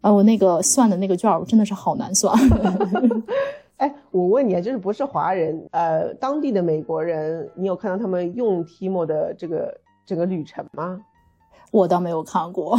[0.00, 2.36] 啊我那个算的那个券我真的是好难算。
[3.78, 11.00] 哎，我问你啊，就是不是华人，呃，当地的美国人，你有看到他们用 Timo 的这个这个旅程吗？
[11.72, 12.78] 我倒没有看过，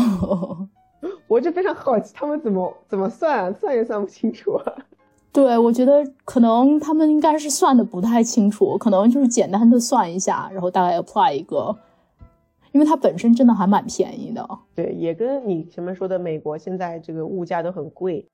[1.28, 4.58] 我就非常好奇他们怎么怎么算，算也算不清楚。
[5.34, 11.76] 对，我觉得可能他们应该是算的不太清楚，可能就是简单的算一下，然后大概 apply 一个，
[12.72, 14.48] 因为它本身真的还蛮便宜的。
[14.76, 18.30] 对，也跟你前面说的美国现在这个物价都很贵，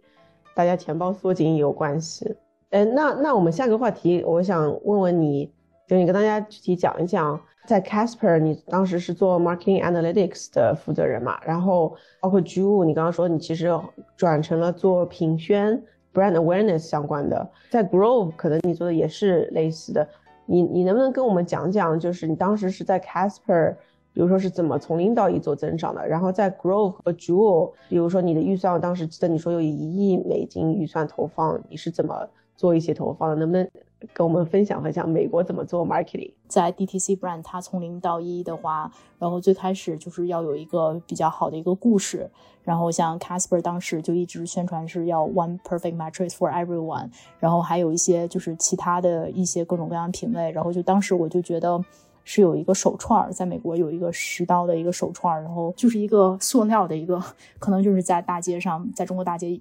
[0.53, 2.35] 大家钱包缩紧也有关系。
[2.71, 5.49] 哎，那那我们下个话题，我想问问你，
[5.89, 7.41] 就你跟大家具体讲一讲。
[7.65, 11.39] 在 Casper，你当时是做 marketing analytics 的负责人嘛？
[11.45, 13.69] 然后包括 Ju，你刚刚说你其实
[14.15, 15.79] 转成了做品宣
[16.11, 17.47] brand awareness 相关的。
[17.69, 20.07] 在 Grove，可能你做的也是类似的。
[20.47, 23.75] 你你能不能跟我们讲讲，就是你当时是在 Casper，
[24.13, 26.07] 比如说是怎么从零到一做增长的？
[26.07, 33.35] 然后在 Grove 和 Ju，比如说你的预算，我当时记得你说有一亿美金预算投放，你是怎么做一些投放的？
[33.35, 33.69] 能不能？
[34.13, 42.29] 跟我们分享分享美国怎么做 marketing，在 DTC brand 它从零到一的话，然后最开始就是要有一个比较好的一个故事，
[42.63, 47.09] 然后像 Casper 当时就一直宣传是要 one perfect mattress for everyone，
[47.39, 51.83] 然后还有一些就是其他的一些各种各样品类，然后就当时我就觉得
[52.23, 57.21] 是有一个手串，在美国有一个十刀的一个手串，然后就是一个塑料的一个，
[57.59, 59.59] 可能就是在大街上，在中国大街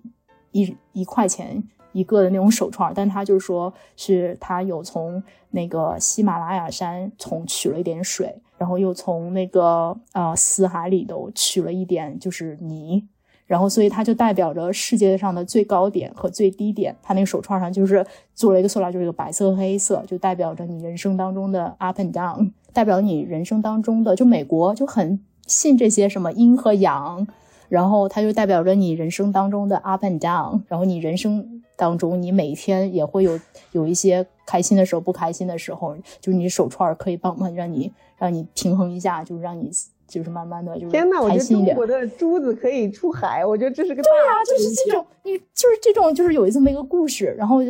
[0.53, 1.61] 一一块钱。
[1.93, 13.03] 一个的那种手串，但他就是说是他有从那个喜马拉雅山从取了一点水，然后又从那个呃死海里头取了一点就是泥，
[13.47, 16.95] 然后所以它就代表着世界上的最高点和最低点。
[17.03, 27.27] 他那个手串上就是做了一个塑料，就是一个白色和黑色，就代表着你人生当中的 up and down，代表你人生当中的就美国就很信这些什么阴和阳，
[27.69, 31.63] 然后它就代表着你人生当中的 up and down，然后你人生。
[31.79, 33.39] 当中，你每天也会有
[33.71, 39.71] 有一些开心的时候，不开心的时候，就是你手串可以帮忙让你让你平衡一下，就是让你
[40.09, 41.77] 就是慢慢的就是天呐，开心一点。
[41.77, 47.61] 我的珠子可以出海，我觉得这是个对啊，就是这种，你就是这种，就是有这么一个故事，然后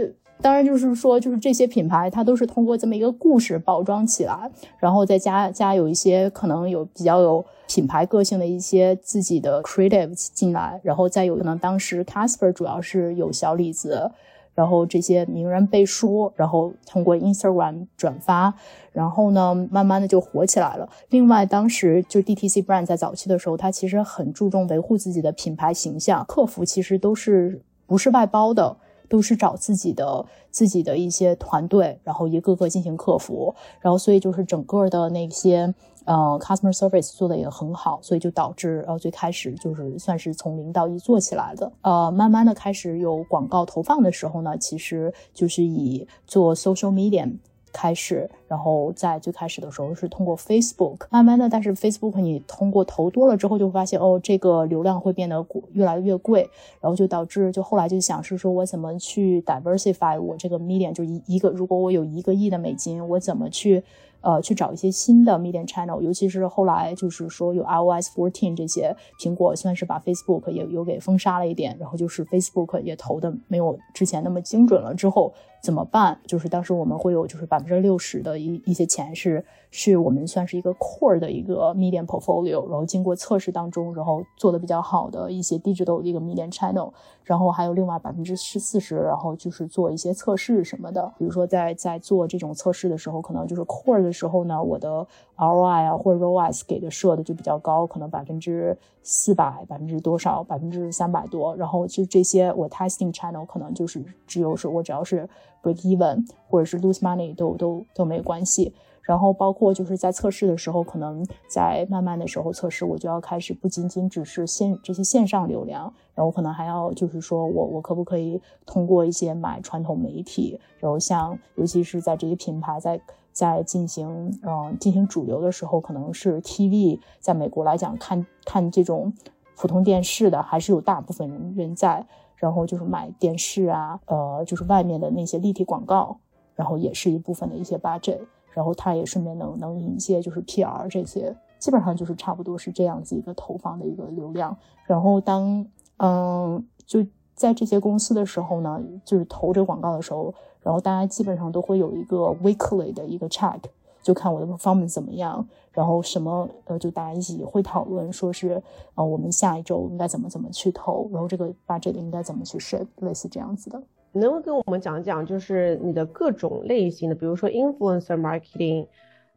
[0.41, 7.45] 当然就是说，就是这些品牌它都是通过这么一个故事包装起来，然后再加加有一些可能有比较有。
[7.70, 14.11] 品牌个性的一些自己的 creative 进来，然后再有可能当时 Casper 主要是有小李子，
[14.55, 18.55] 然后这些名人背书，然后通过 Instagram 转发，
[18.91, 20.89] 然后呢，慢慢的就火起来了。
[21.11, 28.74] 另外，当时就 DTC brand 在早期的时候，它其实很注重维护自己的品牌形象，客服其实都是不是外包的，
[29.09, 35.74] 都是找自己的自己的一些团队，然后一个个进行客服，然后所以就是整个的那些。
[36.04, 41.70] 呃，customer service 做的也很好，所以就导致呃最开始就是算是从零到一做起来的。
[41.82, 47.30] 呃，慢慢的开始有广告投放的时候呢，其实就是以做 social media
[47.73, 56.49] 开始，然后在最开始的时候是通过 Facebook，慢慢的，但是 Facebook 你通过投多了之后，就会发现哦，这个流量会变得越来越贵，
[56.81, 63.83] 然后就导致就后来就想是说我怎么去 diversify 我这个 media，就一一个如果我有一个亿的美金，我怎么去。
[64.21, 68.93] 呃，去找一些新的 media channel，尤其是后来就是说有 iOS fourteen 这些，
[69.23, 74.93] 苹果算是把 Facebook 也有给封杀了一点，然后就是 Facebook 也投的没有之前那么精准了。
[74.93, 76.18] 之后怎么办？
[76.26, 86.92] 就是当时我们会有就是百分之六十的一一些钱是是我们算是一个 core 的一个 media portfolio，然后经过测试当中，然后做的比较好的一些 digital 的一个 media channel，
[87.24, 95.06] 然后还有另外百分之十四十，然后就是做一些测试什么的，比如说在在做这种测试的时候，可能就是 core 的时候呢，我的
[95.36, 98.76] ROI 啊或者 ROAS 给的设的就比较高，可能百分之
[99.11, 101.56] 四百、百分之多少、百分之三百多。
[101.56, 105.26] 然后就这些我 testing channel 可能就是只有是我只要是
[105.62, 108.74] break even 或者是 lose money 都都都没关系。
[109.00, 123.00] 然后包括就是在测试的时候，可能在慢慢的时候测试，我就要开始不仅仅只是线这些线上流量，然后可能还要就是说我我可不可以通过一些买传统媒体，然后像尤其是在这些品牌在。
[123.33, 129.12] 在进行嗯进行主流的时候，可能是 TV，在美国来讲，看看这种
[129.57, 132.07] 普通电视的还是有大部分人人在，
[132.37, 136.18] 然后就是买电视啊，呃，就是外面的那些立体广告，
[136.55, 138.18] 然后也是一部分的一些 budget，
[138.53, 145.66] 然后它也顺便能能引一些就是 PR 这些，基本上就是差不多是这样子一个投放的一个流量，然后当
[145.99, 150.35] 嗯就在这些公司的时候呢，就是投这个广告的时候。
[150.62, 153.61] 然后大家基本上都会有一个 weekly 的一个 check，
[154.02, 158.61] 就看我的 performance 怎么样，然后什么呃，就大家一起会讨论，说是
[158.94, 163.80] 呃我们下一周应该怎么怎么去投，然后这个 budget 应该怎么去 shape，类似这样子的。
[164.12, 168.86] 能不能跟我们讲讲，就是你的各种类型的，比如说 influencer marketing，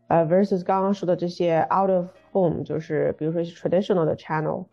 [0.08, 4.64] 呃 versus 刚刚说的这些 out of home，就是比如说 traditional 的 channel，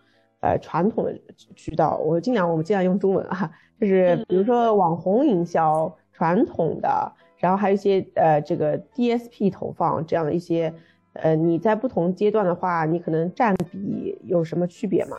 [0.40, 1.18] 呃传统的
[1.54, 5.92] 渠道，我尽量我们尽量用中文啊，就是比如说网红营销。
[6.18, 10.74] 传统的，然后还有一些呃，这个 DSP 投放这样的一些，
[11.12, 15.16] 呃，你在不同阶段的话，你可能占比有什么区别吗？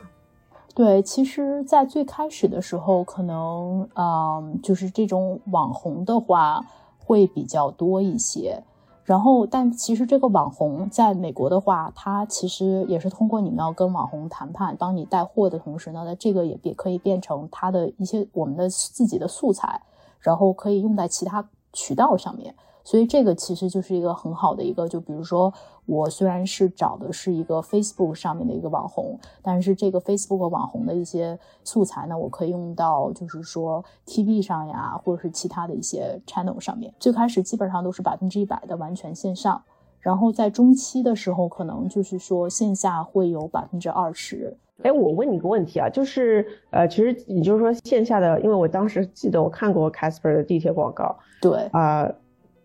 [0.75, 6.65] 对，其实，在最开始的时候，可能嗯，就是这种网红的话
[6.97, 8.61] 会比较多一些。
[9.05, 19.81] 然后，但其实这个网红在美国的话，它其实也是通过你们要跟网红谈判，当你带货的同时呢，那这个也也可以变成它的一些我们的自己的素材。
[20.19, 25.53] 然后可以用在其他渠道上面，所以这个其实就是一个很好的一个，就比如说
[25.85, 36.93] 我虽然是找的是一个 Facebook 上面的一个网红，但是这个 Facebook 网红的一些素材呢，我可以用到就是说 TV 上呀，或者是其他的一些 channel 上面。
[36.99, 39.63] 最开始基本上都是百分之一百的完全线上，
[39.99, 44.57] 然后在中期的时候，可能就是说线下会有百分之二十。
[44.83, 52.09] 哎，我问你个问题啊，就是呃，其实你就是说线下的，因为我当时记得我看过 Casper 的地铁广告，对啊，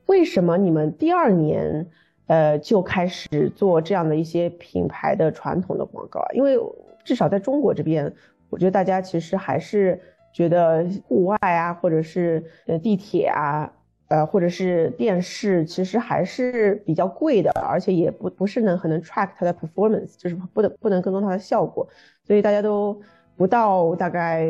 [0.07, 1.87] 为什么你们第二年
[2.27, 6.29] 呃就开始做这样的一些品牌的传统的广告啊？
[6.33, 6.57] 因为
[7.05, 8.13] 至少在中国这边，
[8.51, 10.01] 我觉得大家其实还是
[10.33, 13.73] 觉得户外啊，或者是呃地铁啊。
[14.15, 21.85] 呃，或者是电视，其实还是比较贵的，而且也不不是能很能 track 它的 performance，就是不能不能跟踪它的效果，
[22.25, 22.97] 所以大家都
[23.37, 24.47] 不到大概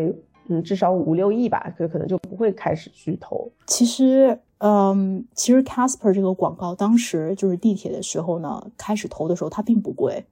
[0.49, 3.51] 嗯至少五六亿吧，可可能就不会开始去投。
[3.67, 10.27] 其实，嗯，其实 Casper 这个广告当时就是地铁的时候呢，开始投的时候它并不贵，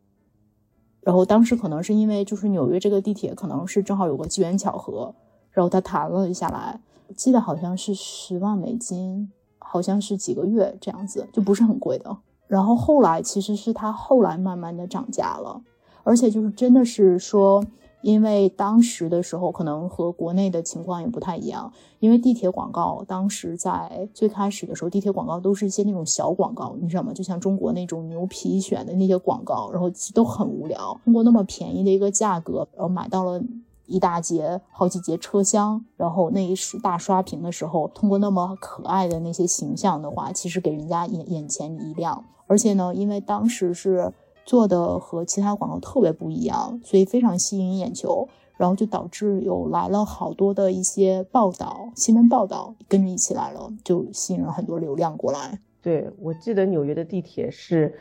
[1.00, 5.14] 然后当时可能是因为就是纽约这个地铁可能是正好有个机缘巧合，
[5.52, 6.80] 然后他谈了下来。
[7.14, 12.16] 记得好像是十万美金，好像是几个月这样子，就不是很贵的。
[12.46, 15.60] 然后后来其实是他后来慢慢的涨价了，
[16.04, 17.62] 而且就是真的是说，
[18.00, 27.12] 因为当时的时候可能和国内的情况也不太一样，因为地铁广告当时在最开始的时候，地铁广告都是一些那种小广告，你知道吗？
[27.12, 30.98] 就像中国那种牛皮癣的那些广告，然后都很无聊。
[31.04, 33.42] 通过那么便宜的一个价格，然后买到了。
[33.86, 42.24] 一大节、好几节车厢，然后那一时大刷屏的时候，通过那么可爱的那些形象的话，其实给人家眼眼前一亮。
[42.46, 44.12] 而且呢，因为当时是
[44.44, 55.58] 做的和其他广告特别不一样，所以非常吸引眼球，然后就导致有来了好多的一些报道、新闻报道跟着一起来了，就吸引了很多流量过来。
[55.80, 57.94] 对我记得纽约的地铁是。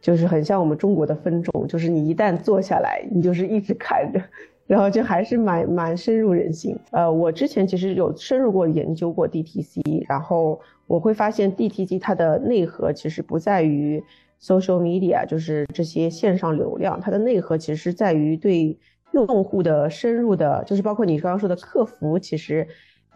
[0.00, 4.22] 就是很像我们中国的分众，就是你一旦坐下来，你就是一直看着，
[4.68, 6.78] 然后就还是蛮蛮深入人心。
[6.92, 14.00] 呃，我之前其实有深入过研究过 DTC，然后我会发现 DTC 它的内核其实不在于
[14.40, 18.78] social media，就是这些线上流量，它的内核其实是在于对
[19.12, 22.68] 用户的深入的，就是包括你刚刚说的客服，其实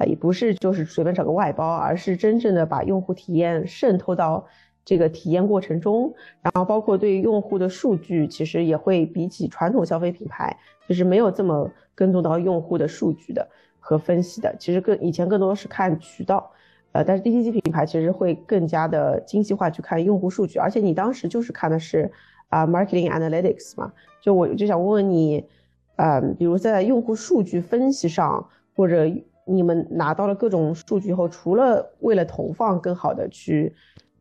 [0.06, 4.46] 也不是就是随便找个外包，而是真正的把用户体验渗透到。
[4.84, 6.12] 这个体验过程中，
[6.42, 10.56] 然后包括对用户的数据，其实也会比起传统消费品牌，
[10.88, 14.54] 就是没有这么跟踪到用户的数据的和分析的。
[14.58, 16.50] 其实更以前更多是看渠道，
[16.90, 22.10] 呃，但是 DTC 品牌其实会更加的精细化去看用户数据，而且你当时就是看的是
[22.48, 25.44] 啊 marketing analytics 嘛，就我就想问问你，
[25.94, 29.08] 嗯，比如在用户数据分析上，或者
[29.44, 33.72] 你们拿到了各种数据后，除了为了投放更好的去。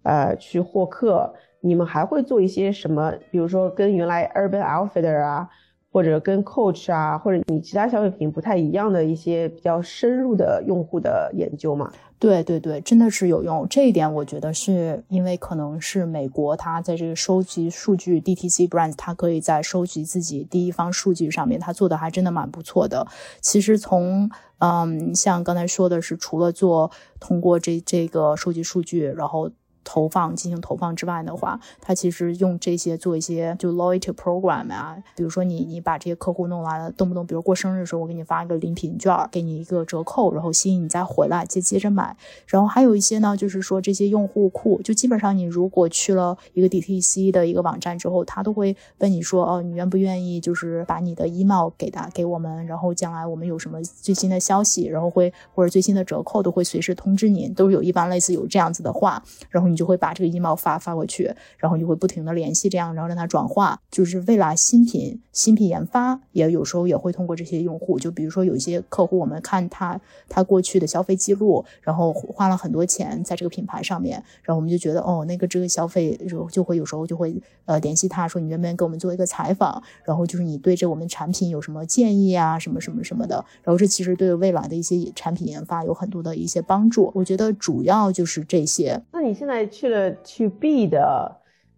[0.03, 3.13] 呃，去获客，你们还会做一些什么？
[3.29, 5.47] 比如说跟原来 Urban Outfitter 啊，
[5.91, 11.91] 或者跟 Coach 啊，或者你其他消费品不太一样的一些比较深入的用户的研究吗？
[12.17, 13.67] 对对对，真的是有用。
[13.67, 23.07] 这一点我觉得是因为可能是美国，它在这个收集数据，DTC brand 它可以在收集自己第一方数据上面，它做的还真的蛮不错的。
[23.41, 24.29] 其实从
[24.59, 29.49] 嗯，像刚才说的是，除了做通过这这个收集数据，然后
[29.83, 42.15] 投放进行投放之外的话，它其实用这些做一些就 loyalty program 啊，比如说你你把这些客户弄完了，动不动比如过生日的时候，我给你发一个礼品券，给你一个折扣，然后吸引你再回来接接着买。
[42.45, 59.70] 然后还有一些呢，就是说这些用户库，就基本上你如果去了一个 DTC 的一个网站之后，他都会问你说，哦，你愿不愿意就是把你的 email 给他给我们，然后将来我们有什么最新的消息，然后会或者最新的折扣都会随时通知您，都是有一般类似有这样子的话，然后。
[59.71, 63.79] 你就会把这个 email 发发过去，然后你会不停的联系，这样然后让它转化。
[63.89, 69.99] 就是未来新品新品研发也有时候也会通过这些用户，就比如说有一些客户，我们看他
[70.29, 87.11] 他过去的消费记录，然后花了很多钱在这个品牌上面，然后我们就觉得哦，那个这个消费就就会有时候就会呃联系他说你愿不愿意给我们做一个采访，然后就是你对这我们产品有什么建议啊，什么什么什么的，然后这其实对未来的一些产品研发有很多的一些帮助。
[87.15, 89.01] 我觉得主要就是这些。
[89.11, 89.60] 那你现在？
[89.67, 91.35] 去了 To B 的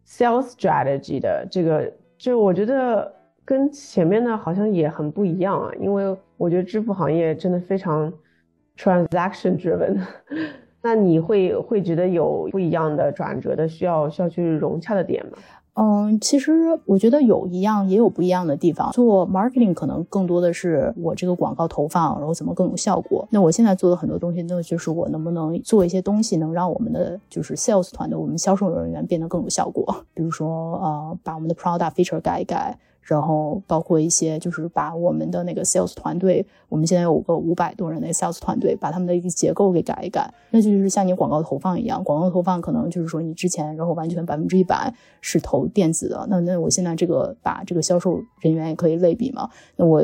[0.08, 3.14] sales strategy 的这个，就我觉得
[3.46, 8.12] 跟前面的好像也很不一样啊，因为我觉得支付行业真的非常
[8.78, 10.00] transaction driven。
[10.82, 15.38] 那你会会觉得有不一样的转折的需要需要去融洽的点吗？
[15.76, 18.92] 嗯，其实我觉得有一样也有不一样的地方。
[18.92, 23.28] 做 marketing 可能更多的是我这个广告投放，然后怎么更有效果。
[23.32, 30.06] 那我现在做的很多东西，那就是我能不能做一些东西，能让我们的就是 sales 团队，我们销售人员变得更有效果。
[30.14, 32.78] 比如说，呃，把我们的 product feature 改一改。
[33.04, 40.34] 然后包括一些，就是把我们的那个 sales 团队，我们现在有个五百多人的 sales 团队，把他们的一个结构给改一改。
[40.52, 49.50] 那就是像你广告投放一样，广告投放可能就是说你之前然后完全百分之一百是投电子的，那那我现在这个把这个销售人员也可以类比嘛？
[49.76, 50.04] 那我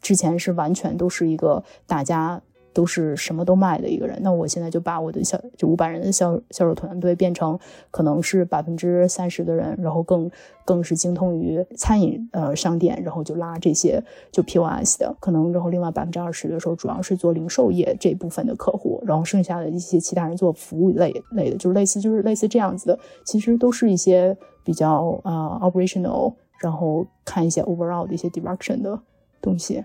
[0.00, 2.42] 之前是完全都是一个大家。
[2.76, 7.58] 都是什么都卖的一个人，那我现在就把我的销就五百人的销销售团队变成
[7.90, 10.30] 可能是百分之三十的人，然后更
[10.62, 29.00] 更是精通于餐饮呃商店，然后就拉这些就 POS 的，可能然后另外百分之二十的时候主要是做零售业这部分的客户，然后剩下的一些其他人做服务类类的，就是类似就是类似这样子的，其实都是一些比较呃 operational，然后看一些 overall 的一些 direction 的
[29.40, 29.82] 东西。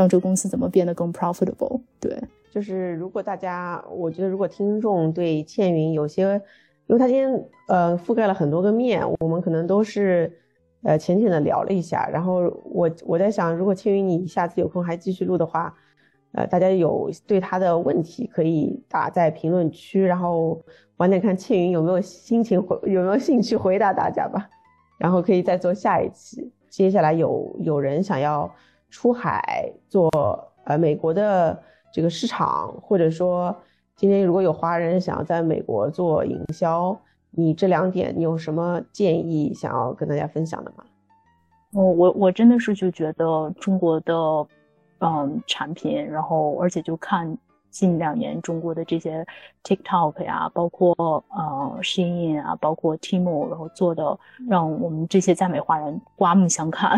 [0.00, 1.78] 让这个公司怎么变得更 profitable？
[2.00, 2.18] 对，
[2.50, 6.22] 就是如果大家，我觉得如果听众对倩云有些，
[6.86, 7.30] 因为他今天
[7.68, 10.32] 呃覆盖了很多个面，我们可能都是
[10.84, 12.08] 呃浅浅的聊了一下。
[12.10, 15.74] 然后我我在想，如果倩云你下次有空还继续录的话，
[16.32, 20.58] 呃，大家有对他的问题可以打在评论区，然后
[20.96, 24.48] 晚点看倩云有没有心情回有没有兴趣回答大家吧。
[24.96, 26.50] 然后可以再做下一期。
[26.70, 28.50] 接下来有有人想要。
[28.90, 30.10] 出海做
[30.64, 31.58] 呃美国的
[31.92, 33.56] 这个市场，或者说
[33.96, 36.94] 今天如果有华人想要在美国做营销，
[37.30, 40.84] 你这两点你有什么建议想要跟大家分享的吗？
[41.72, 44.14] 哦，我我真的是就觉得中国的
[44.98, 47.38] 嗯产品，然后而且就看。
[47.70, 49.26] 近两年中国的这些
[49.64, 50.94] TikTok 呀，包括
[51.28, 54.18] 呃 Shein 啊，包括 Temu，然后做的
[54.48, 56.96] 让我们这些在美华人刮目相看，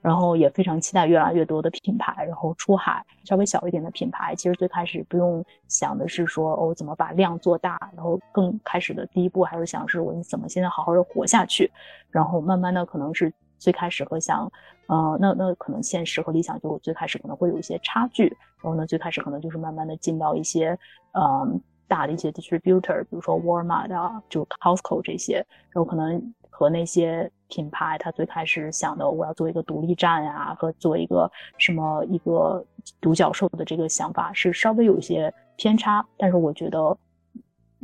[0.00, 11.70] 然后也非常期待越来越多的品牌，然后出海稍微小一点的品牌，其实最开始不用想的是说哦怎么把量做大，然后更开始的第一步还是想是我怎么现在好好的活下去，
[12.10, 13.32] 然后慢慢的可能是。
[13.62, 14.50] 最开始和想，
[14.88, 18.26] 呃，那那可能现实和理想就最开始可能会有一些差距，
[18.60, 20.76] 然后呢，最开始可能就是慢慢的进到一些，
[21.12, 32.66] 嗯，大的一些 distributor，比如说 Walmart 啊，就 Costco 这些，然后可能和那些品牌，他最开始想的我要做一个独立站呀，和做一个什么一个
[33.00, 36.98] 独角兽的这个想法是稍微有一些偏差，但是我觉得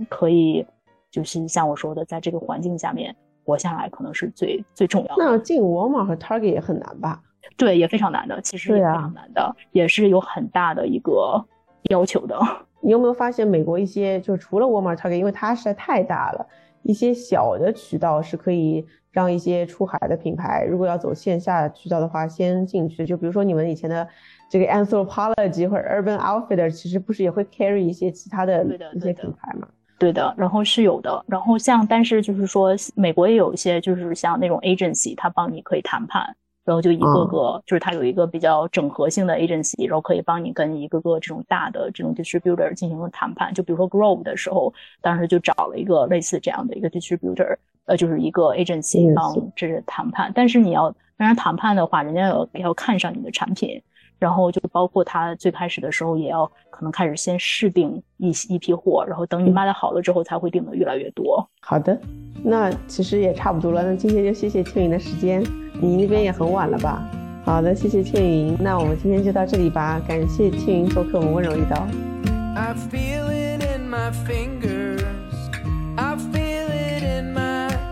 [0.09, 0.67] 可以，
[1.09, 3.15] 就是像我说的，在这个环境下面。
[3.49, 5.25] 活下来可能是最最重要的。
[5.25, 7.19] 那进沃尔玛和 Target 也很难吧？
[7.57, 8.39] 对，也非常难的。
[8.43, 11.43] 其实也非常难的，也是有很大的一个
[11.85, 12.39] 要求的。
[12.83, 16.47] 你有没有发现，美国一些就是除了沃尔玛、Target，因为它实在太大了，
[16.83, 23.07] 一些小的渠道是可以让一些出海的品牌，如果要走线下渠道的话，先进去。
[23.07, 24.07] 就比如说你们以前的
[24.51, 29.67] 这个 Anthropologie 或者 Urban Outfitter，其实不是也会 carry 一些其他的一些品牌吗？
[29.99, 43.53] 对的，然后是有的，然后像但是就是说，美国也有一些就是像那种 agency，他帮你可以谈判，然后就一个个就是他有一个比较整合性的 agency，然后可以帮你跟一个个这种大的这种 distributor 进行谈判。
[43.53, 50.31] 就比如说 Grove 的时候，当时就找了一个类似这样的一个 distributor，呃，就是一个 agency 帮这是谈判。
[50.33, 53.83] 但是你要跟人谈判的话，人家要要看上你的产品。
[54.19, 61.49] 然后就包括他最开始的时候，也要可能开始先试订一一批货，然后等你卖的好了之后，才会订的越来越多。
[61.61, 61.99] 好的，
[62.43, 63.83] 那其实也差不多了。
[63.83, 65.43] 那今天就谢谢庆云的时间，
[65.81, 67.09] 你那边也很晚了吧？
[67.45, 68.57] 好的，谢谢庆云。
[68.61, 71.87] 那我们今天就到这里吧，感谢庆云做客我们温柔一刀。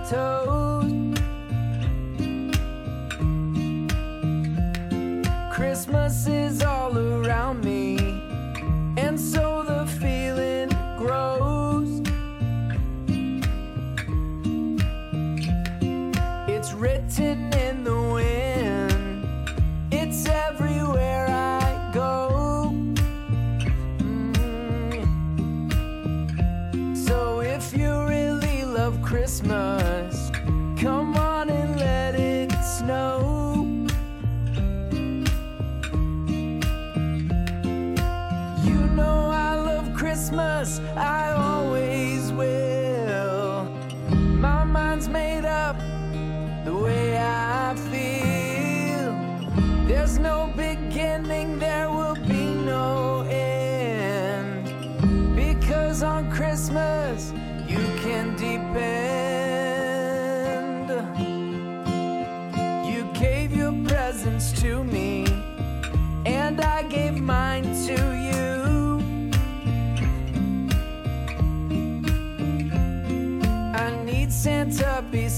[0.09, 0.36] Christmas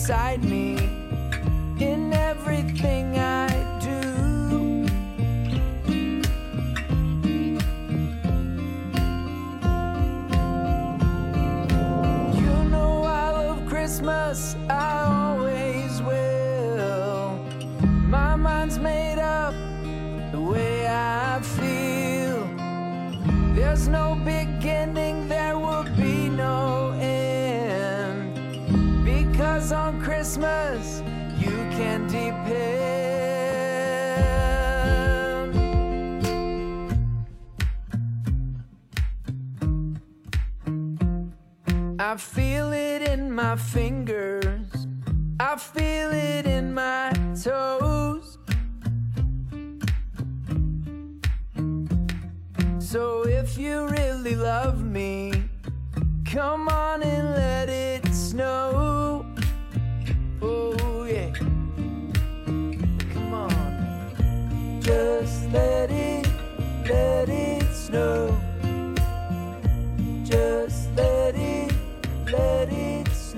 [0.09, 0.75] beside me
[1.79, 3.47] in everything I
[3.79, 4.01] do.
[12.41, 14.78] You know I love Christmas, I
[43.49, 44.87] my fingers.
[45.41, 47.11] I feel it in my
[47.43, 48.37] toes.
[52.79, 55.33] So if you really love me,
[56.27, 59.25] come on and let it snow.
[60.43, 61.33] Oh, yeah.
[63.15, 64.79] Come on.
[64.83, 66.29] Just let it,
[66.87, 68.38] let it snow.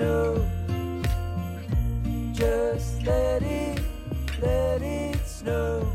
[0.01, 0.47] snow.
[2.33, 3.83] Just let it,
[4.41, 5.90] let it snow.